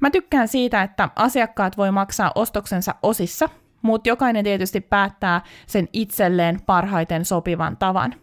Mä 0.00 0.10
tykkään 0.10 0.48
siitä, 0.48 0.82
että 0.82 1.08
asiakkaat 1.16 1.76
voi 1.76 1.90
maksaa 1.90 2.32
ostoksensa 2.34 2.94
osissa, 3.02 3.48
mutta 3.82 4.08
jokainen 4.08 4.44
tietysti 4.44 4.80
päättää 4.80 5.40
sen 5.66 5.88
itselleen 5.92 6.60
parhaiten 6.66 7.24
sopivan 7.24 7.76
tavan. 7.76 8.14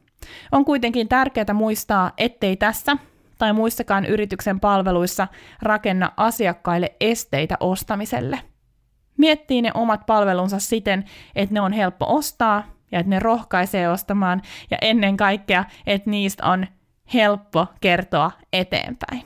On 0.51 0.65
kuitenkin 0.65 1.07
tärkeää 1.07 1.53
muistaa, 1.53 2.11
ettei 2.17 2.57
tässä 2.57 2.97
tai 3.37 3.53
muissakaan 3.53 4.05
yrityksen 4.05 4.59
palveluissa 4.59 5.27
rakenna 5.61 6.11
asiakkaille 6.17 6.95
esteitä 6.99 7.57
ostamiselle. 7.59 8.39
Miettii 9.17 9.61
ne 9.61 9.71
omat 9.73 10.05
palvelunsa 10.05 10.59
siten, 10.59 11.03
että 11.35 11.53
ne 11.53 11.61
on 11.61 11.73
helppo 11.73 12.05
ostaa 12.15 12.63
ja 12.91 12.99
että 12.99 13.09
ne 13.09 13.19
rohkaisee 13.19 13.89
ostamaan 13.89 14.41
ja 14.71 14.77
ennen 14.81 15.17
kaikkea, 15.17 15.65
että 15.87 16.09
niistä 16.09 16.45
on 16.45 16.67
helppo 17.13 17.67
kertoa 17.81 18.31
eteenpäin. 18.53 19.23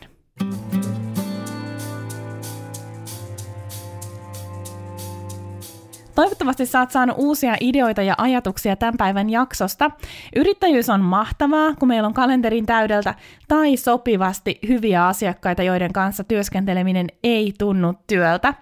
Toivottavasti 6.15 6.65
saat 6.65 6.91
saanut 6.91 7.15
uusia 7.19 7.56
ideoita 7.60 8.02
ja 8.02 8.15
ajatuksia 8.17 8.76
tämän 8.76 8.97
päivän 8.97 9.30
jaksosta. 9.30 9.91
Yrittäjyys 10.36 10.89
on 10.89 11.02
mahtavaa, 11.02 11.74
kun 11.80 11.88
meillä 11.88 12.08
on 12.08 12.13
kalenterin 12.13 12.65
täydeltä 12.65 13.15
tai 13.47 13.78
sopivasti 13.78 14.60
hyviä 14.67 15.08
asiakkaita, 15.08 15.63
joiden 15.63 15.93
kanssa 15.93 16.24
työskenteleminen 16.24 17.08
ei 17.24 17.54
tunnu 17.58 17.93
työltä. 18.08 18.54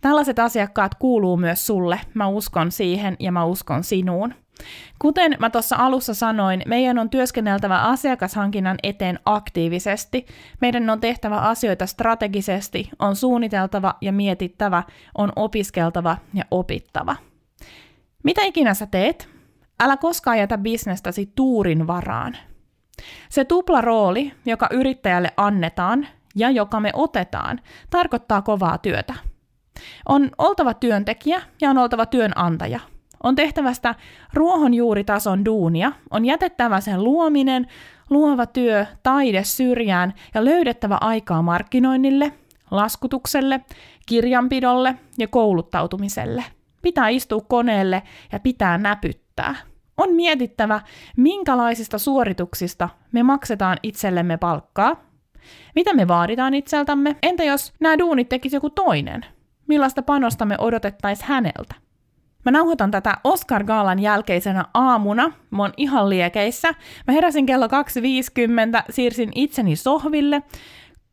Tällaiset 0.00 0.38
asiakkaat 0.38 0.94
kuuluu 0.94 1.36
myös 1.36 1.66
sulle. 1.66 2.00
Mä 2.14 2.28
uskon 2.28 2.72
siihen 2.72 3.16
ja 3.20 3.32
mä 3.32 3.44
uskon 3.44 3.84
sinuun. 3.84 4.34
Kuten 4.98 5.36
mä 5.38 5.50
tuossa 5.50 5.76
alussa 5.76 6.14
sanoin, 6.14 6.62
meidän 6.66 6.98
on 6.98 7.10
työskenneltävä 7.10 7.82
asiakashankinnan 7.82 8.76
eteen 8.82 9.18
aktiivisesti, 9.24 10.26
meidän 10.60 10.90
on 10.90 11.00
tehtävä 11.00 11.36
asioita 11.36 11.86
strategisesti, 11.86 12.90
on 12.98 13.16
suunniteltava 13.16 13.94
ja 14.00 14.12
mietittävä, 14.12 14.82
on 15.18 15.32
opiskeltava 15.36 16.16
ja 16.34 16.44
opittava. 16.50 17.16
Mitä 18.22 18.42
ikinä 18.42 18.74
sä 18.74 18.86
teet, 18.86 19.28
älä 19.80 19.96
koskaan 19.96 20.38
jätä 20.38 20.58
bisnestäsi 20.58 21.32
tuurin 21.34 21.86
varaan. 21.86 22.36
Se 23.28 23.44
tupla 23.44 23.80
rooli, 23.80 24.32
joka 24.46 24.68
yrittäjälle 24.70 25.30
annetaan 25.36 26.06
ja 26.36 26.50
joka 26.50 26.80
me 26.80 26.90
otetaan, 26.94 27.60
tarkoittaa 27.90 28.42
kovaa 28.42 28.78
työtä. 28.78 29.14
On 30.08 30.30
oltava 30.38 30.74
työntekijä 30.74 31.42
ja 31.60 31.70
on 31.70 31.78
oltava 31.78 32.06
työnantaja– 32.06 32.80
on 33.22 33.34
tehtävästä 33.34 33.94
ruohonjuuritason 34.34 35.44
duunia, 35.44 35.92
on 36.10 36.24
jätettävä 36.24 36.80
sen 36.80 37.04
luominen, 37.04 37.66
luova 38.10 38.46
työ, 38.46 38.86
taide 39.02 39.44
syrjään 39.44 40.14
ja 40.34 40.44
löydettävä 40.44 40.98
aikaa 41.00 41.42
markkinoinnille, 41.42 42.32
laskutukselle, 42.70 43.60
kirjanpidolle 44.06 44.94
ja 45.18 45.28
kouluttautumiselle. 45.28 46.44
Pitää 46.82 47.08
istua 47.08 47.40
koneelle 47.40 48.02
ja 48.32 48.40
pitää 48.40 48.78
näpyttää. 48.78 49.54
On 49.96 50.14
mietittävä, 50.14 50.80
minkälaisista 51.16 51.98
suorituksista 51.98 52.88
me 53.12 53.22
maksetaan 53.22 53.76
itsellemme 53.82 54.36
palkkaa, 54.36 54.96
mitä 55.74 55.94
me 55.94 56.08
vaaditaan 56.08 56.54
itseltämme, 56.54 57.16
entä 57.22 57.44
jos 57.44 57.72
nämä 57.80 57.98
duunit 57.98 58.28
tekisi 58.28 58.56
joku 58.56 58.70
toinen? 58.70 59.26
Millaista 59.66 60.02
panosta 60.02 60.44
me 60.44 60.54
odotettaisiin 60.58 61.28
häneltä? 61.28 61.85
Mä 62.46 62.50
nauhoitan 62.50 62.90
tätä 62.90 63.16
Oscar 63.24 63.64
Gaalan 63.64 63.98
jälkeisenä 63.98 64.64
aamuna. 64.74 65.32
Mä 65.50 65.62
oon 65.62 65.72
ihan 65.76 66.08
liekeissä. 66.08 66.74
Mä 67.06 67.12
heräsin 67.12 67.46
kello 67.46 67.66
2.50, 67.66 67.72
siirsin 68.90 69.32
itseni 69.34 69.76
sohville 69.76 70.42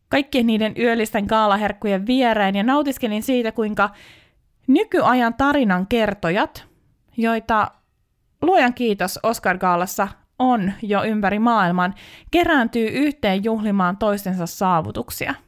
kaikkien 0.10 0.48
niiden 0.48 0.74
yöllisten 0.80 1.26
gaalaherkkujen 1.26 2.08
viereen 2.08 2.56
ja 2.56 2.64
nautiskelin 2.64 3.24
siitä, 3.24 3.52
kuinka 3.52 3.90
nykyajan 4.68 5.34
tarinan 5.34 5.88
kertojat, 5.88 6.66
joita 7.18 7.72
luojan 8.42 8.74
kiitos 8.74 9.20
Oscar 9.24 9.58
Gaalassa 9.58 10.08
on 10.40 10.74
jo 10.82 11.04
ympäri 11.04 11.40
maailman, 11.40 11.94
kerääntyy 12.32 12.88
yhteen 12.88 13.44
juhlimaan 13.44 13.98
toistensa 13.98 14.46
saavutuksia– 14.46 15.36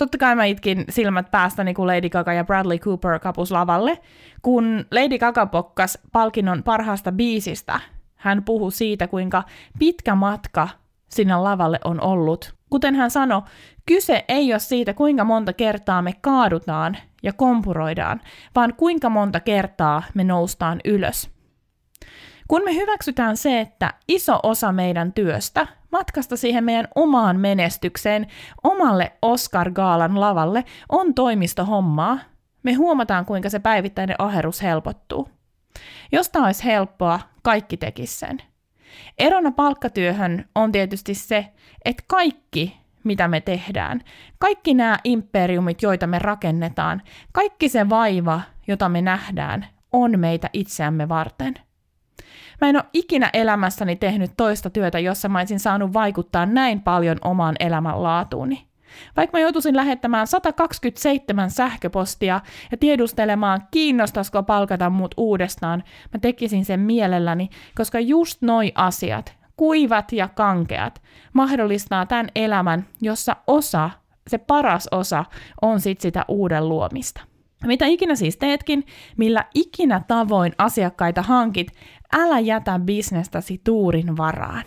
Totta 0.00 0.18
kai 0.18 0.36
mä 0.36 0.44
itkin 0.44 0.84
silmät 0.88 1.30
päästäni, 1.30 1.74
kun 1.74 1.86
Lady 1.86 2.08
Gaga 2.08 2.32
ja 2.32 2.44
Bradley 2.44 2.78
Cooper 2.78 3.18
kapus 3.18 3.50
lavalle. 3.50 3.98
Kun 4.42 4.84
Lady 4.90 5.18
Gaga 5.18 5.46
pokkas 5.46 5.98
palkinnon 6.12 6.62
parhaasta 6.62 7.12
biisistä, 7.12 7.80
hän 8.16 8.44
puhui 8.44 8.72
siitä, 8.72 9.06
kuinka 9.06 9.42
pitkä 9.78 10.14
matka 10.14 10.68
sinne 11.08 11.36
lavalle 11.36 11.78
on 11.84 12.00
ollut. 12.00 12.54
Kuten 12.70 12.94
hän 12.94 13.10
sanoi, 13.10 13.42
kyse 13.86 14.24
ei 14.28 14.52
ole 14.52 14.58
siitä, 14.58 14.94
kuinka 14.94 15.24
monta 15.24 15.52
kertaa 15.52 16.02
me 16.02 16.12
kaadutaan 16.20 16.96
ja 17.22 17.32
kompuroidaan, 17.32 18.20
vaan 18.54 18.74
kuinka 18.74 19.08
monta 19.08 19.40
kertaa 19.40 20.02
me 20.14 20.24
noustaan 20.24 20.80
ylös. 20.84 21.30
Kun 22.48 22.62
me 22.64 22.74
hyväksytään 22.74 23.36
se, 23.36 23.60
että 23.60 23.94
iso 24.08 24.40
osa 24.42 24.72
meidän 24.72 25.12
työstä, 25.12 25.66
matkasta 25.92 26.36
siihen 26.36 26.64
meidän 26.64 26.88
omaan 26.94 27.40
menestykseen, 27.40 28.26
omalle 28.62 29.12
Oscar-gaalan 29.22 30.20
lavalle, 30.20 30.64
on 30.88 31.14
toimistohommaa, 31.14 32.18
me 32.62 32.72
huomataan, 32.72 33.26
kuinka 33.26 33.50
se 33.50 33.58
päivittäinen 33.58 34.16
aherus 34.18 34.62
helpottuu. 34.62 35.28
Jos 36.12 36.28
tämä 36.28 36.46
olisi 36.46 36.64
helppoa, 36.64 37.20
kaikki 37.42 37.76
tekisi 37.76 38.18
sen. 38.18 38.38
Erona 39.18 39.50
palkkatyöhön 39.50 40.48
on 40.54 40.72
tietysti 40.72 41.14
se, 41.14 41.46
että 41.84 42.02
kaikki, 42.06 42.80
mitä 43.04 43.28
me 43.28 43.40
tehdään, 43.40 44.00
kaikki 44.38 44.74
nämä 44.74 44.98
imperiumit, 45.04 45.82
joita 45.82 46.06
me 46.06 46.18
rakennetaan, 46.18 47.02
kaikki 47.32 47.68
se 47.68 47.88
vaiva, 47.88 48.40
jota 48.66 48.88
me 48.88 49.02
nähdään, 49.02 49.66
on 49.92 50.18
meitä 50.18 50.50
itseämme 50.52 51.08
varten– 51.08 51.54
Mä 52.60 52.68
en 52.68 52.76
ole 52.76 52.84
ikinä 52.92 53.30
elämässäni 53.32 53.96
tehnyt 53.96 54.30
toista 54.36 54.70
työtä, 54.70 54.98
jossa 54.98 55.28
mä 55.28 55.38
olisin 55.38 55.60
saanut 55.60 55.92
vaikuttaa 55.92 56.46
näin 56.46 56.82
paljon 56.82 57.18
omaan 57.24 57.56
elämänlaatuuni. 57.60 58.70
Vaikka 59.16 59.38
mä 59.38 59.42
joutuisin 59.42 59.76
lähettämään 59.76 60.26
127 60.26 61.50
sähköpostia 61.50 62.40
ja 62.70 62.76
tiedustelemaan, 62.76 63.62
kiinnostaisiko 63.70 64.42
palkata 64.42 64.90
mut 64.90 65.14
uudestaan, 65.16 65.84
mä 66.12 66.18
tekisin 66.20 66.64
sen 66.64 66.80
mielelläni, 66.80 67.48
koska 67.76 68.00
just 68.00 68.42
noi 68.42 68.72
asiat, 68.74 69.36
kuivat 69.56 70.12
ja 70.12 70.28
kankeat, 70.28 71.02
mahdollistaa 71.32 72.06
tämän 72.06 72.28
elämän, 72.34 72.86
jossa 73.00 73.36
osa, 73.46 73.90
se 74.28 74.38
paras 74.38 74.88
osa, 74.90 75.24
on 75.62 75.80
sit 75.80 76.00
sitä 76.00 76.24
uuden 76.28 76.68
luomista. 76.68 77.20
Mitä 77.66 77.86
ikinä 77.86 78.14
siis 78.14 78.36
teetkin, 78.36 78.86
millä 79.16 79.44
ikinä 79.54 80.02
tavoin 80.08 80.52
asiakkaita 80.58 81.22
hankit, 81.22 81.72
älä 82.12 82.38
jätä 82.38 82.78
bisnestäsi 82.78 83.60
tuurin 83.64 84.16
varaan. 84.16 84.64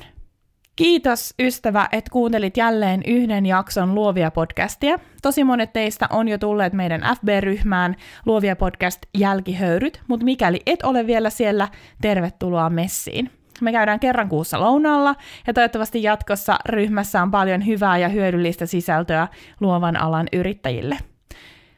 Kiitos 0.75 1.33
ystävä, 1.39 1.87
että 1.91 2.11
kuuntelit 2.11 2.57
jälleen 2.57 3.01
yhden 3.07 3.45
jakson 3.45 3.95
Luovia 3.95 4.31
podcastia. 4.31 4.97
Tosi 5.21 5.43
monet 5.43 5.73
teistä 5.73 6.07
on 6.09 6.27
jo 6.27 6.37
tulleet 6.37 6.73
meidän 6.73 7.01
FB-ryhmään 7.01 7.95
Luovia 8.25 8.55
podcast 8.55 8.99
jälkihöyryt, 9.17 10.01
mutta 10.07 10.23
mikäli 10.23 10.61
et 10.65 10.83
ole 10.83 11.07
vielä 11.07 11.29
siellä, 11.29 11.67
tervetuloa 12.01 12.69
messiin. 12.69 13.29
Me 13.61 13.71
käydään 13.71 13.99
kerran 13.99 14.29
kuussa 14.29 14.59
lounaalla 14.59 15.15
ja 15.47 15.53
toivottavasti 15.53 16.03
jatkossa 16.03 16.59
ryhmässä 16.65 17.21
on 17.21 17.31
paljon 17.31 17.65
hyvää 17.65 17.97
ja 17.97 18.09
hyödyllistä 18.09 18.65
sisältöä 18.65 19.27
luovan 19.59 19.97
alan 19.97 20.27
yrittäjille. 20.33 20.97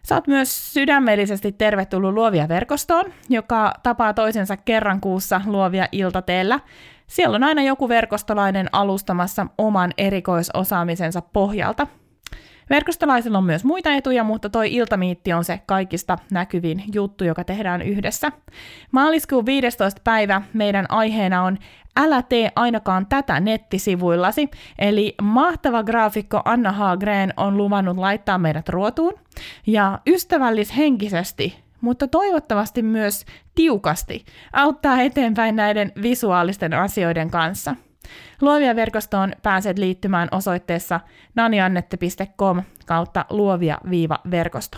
Saat 0.05 0.27
myös 0.27 0.73
sydämellisesti 0.73 1.51
tervetullut 1.51 2.13
Luovia 2.13 2.47
verkostoon, 2.47 3.05
joka 3.29 3.73
tapaa 3.83 4.13
toisensa 4.13 4.57
kerran 4.57 5.01
kuussa 5.01 5.41
Luovia 5.45 5.87
iltateellä. 5.91 6.59
Siellä 7.07 7.35
on 7.35 7.43
aina 7.43 7.61
joku 7.61 7.89
verkostolainen 7.89 8.69
alustamassa 8.71 9.47
oman 9.57 9.93
erikoisosaamisensa 9.97 11.21
pohjalta. 11.21 11.87
Verkostolaisilla 12.69 13.37
on 13.37 13.43
myös 13.43 13.63
muita 13.63 13.93
etuja, 13.93 14.23
mutta 14.23 14.49
toi 14.49 14.73
iltamiitti 14.73 15.33
on 15.33 15.43
se 15.43 15.59
kaikista 15.65 16.17
näkyvin 16.31 16.83
juttu, 16.93 17.23
joka 17.23 17.43
tehdään 17.43 17.81
yhdessä. 17.81 18.31
Maaliskuun 18.91 19.45
15. 19.45 20.01
päivä 20.03 20.41
meidän 20.53 20.85
aiheena 20.89 21.43
on 21.43 21.57
Älä 21.97 22.21
tee 22.21 22.51
ainakaan 22.55 23.05
tätä 23.05 23.39
nettisivuillasi, 23.39 24.49
eli 24.79 25.15
mahtava 25.21 25.83
graafikko 25.83 26.41
Anna 26.45 26.71
Hagren 26.71 27.33
on 27.37 27.57
luvannut 27.57 27.97
laittaa 27.97 28.37
meidät 28.37 28.69
ruotuun, 28.69 29.13
ja 29.67 29.99
ystävällishenkisesti, 30.07 31.59
mutta 31.81 32.07
toivottavasti 32.07 32.81
myös 32.81 33.25
tiukasti, 33.55 34.25
auttaa 34.53 35.01
eteenpäin 35.01 35.55
näiden 35.55 35.91
visuaalisten 36.01 36.73
asioiden 36.73 37.29
kanssa. 37.29 37.75
Luovia 38.41 38.75
verkostoon 38.75 39.33
pääset 39.43 39.79
liittymään 39.79 40.27
osoitteessa 40.31 40.99
naniannette.com 41.35 42.63
kautta 42.85 43.25
luovia-verkosto. 43.29 44.77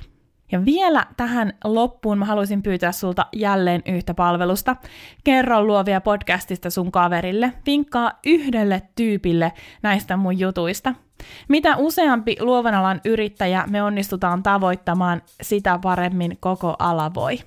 Ja 0.51 0.65
vielä 0.65 1.05
tähän 1.17 1.53
loppuun 1.63 2.17
mä 2.17 2.25
haluaisin 2.25 2.63
pyytää 2.63 2.91
sulta 2.91 3.25
jälleen 3.33 3.81
yhtä 3.85 4.13
palvelusta. 4.13 4.75
Kerro 5.23 5.63
luovia 5.63 6.01
podcastista 6.01 6.69
sun 6.69 6.91
kaverille. 6.91 7.53
Vinkkaa 7.65 8.19
yhdelle 8.25 8.81
tyypille 8.95 9.53
näistä 9.83 10.17
mun 10.17 10.39
jutuista. 10.39 10.93
Mitä 11.47 11.77
useampi 11.77 12.35
luovan 12.39 12.73
alan 12.73 13.01
yrittäjä 13.05 13.63
me 13.69 13.83
onnistutaan 13.83 14.43
tavoittamaan, 14.43 15.21
sitä 15.41 15.79
paremmin 15.83 16.37
koko 16.39 16.75
ala 16.79 17.13
voi. 17.13 17.39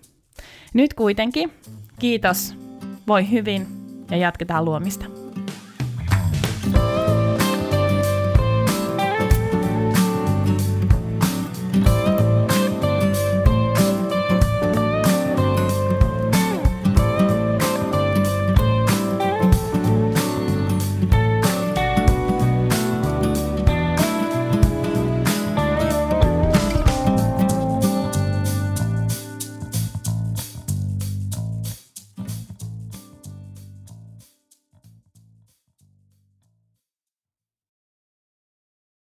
Nyt 0.74 0.94
kuitenkin, 0.94 1.52
kiitos, 1.98 2.54
voi 3.08 3.30
hyvin 3.30 3.66
ja 4.10 4.16
jatketaan 4.16 4.64
luomista. 4.64 5.19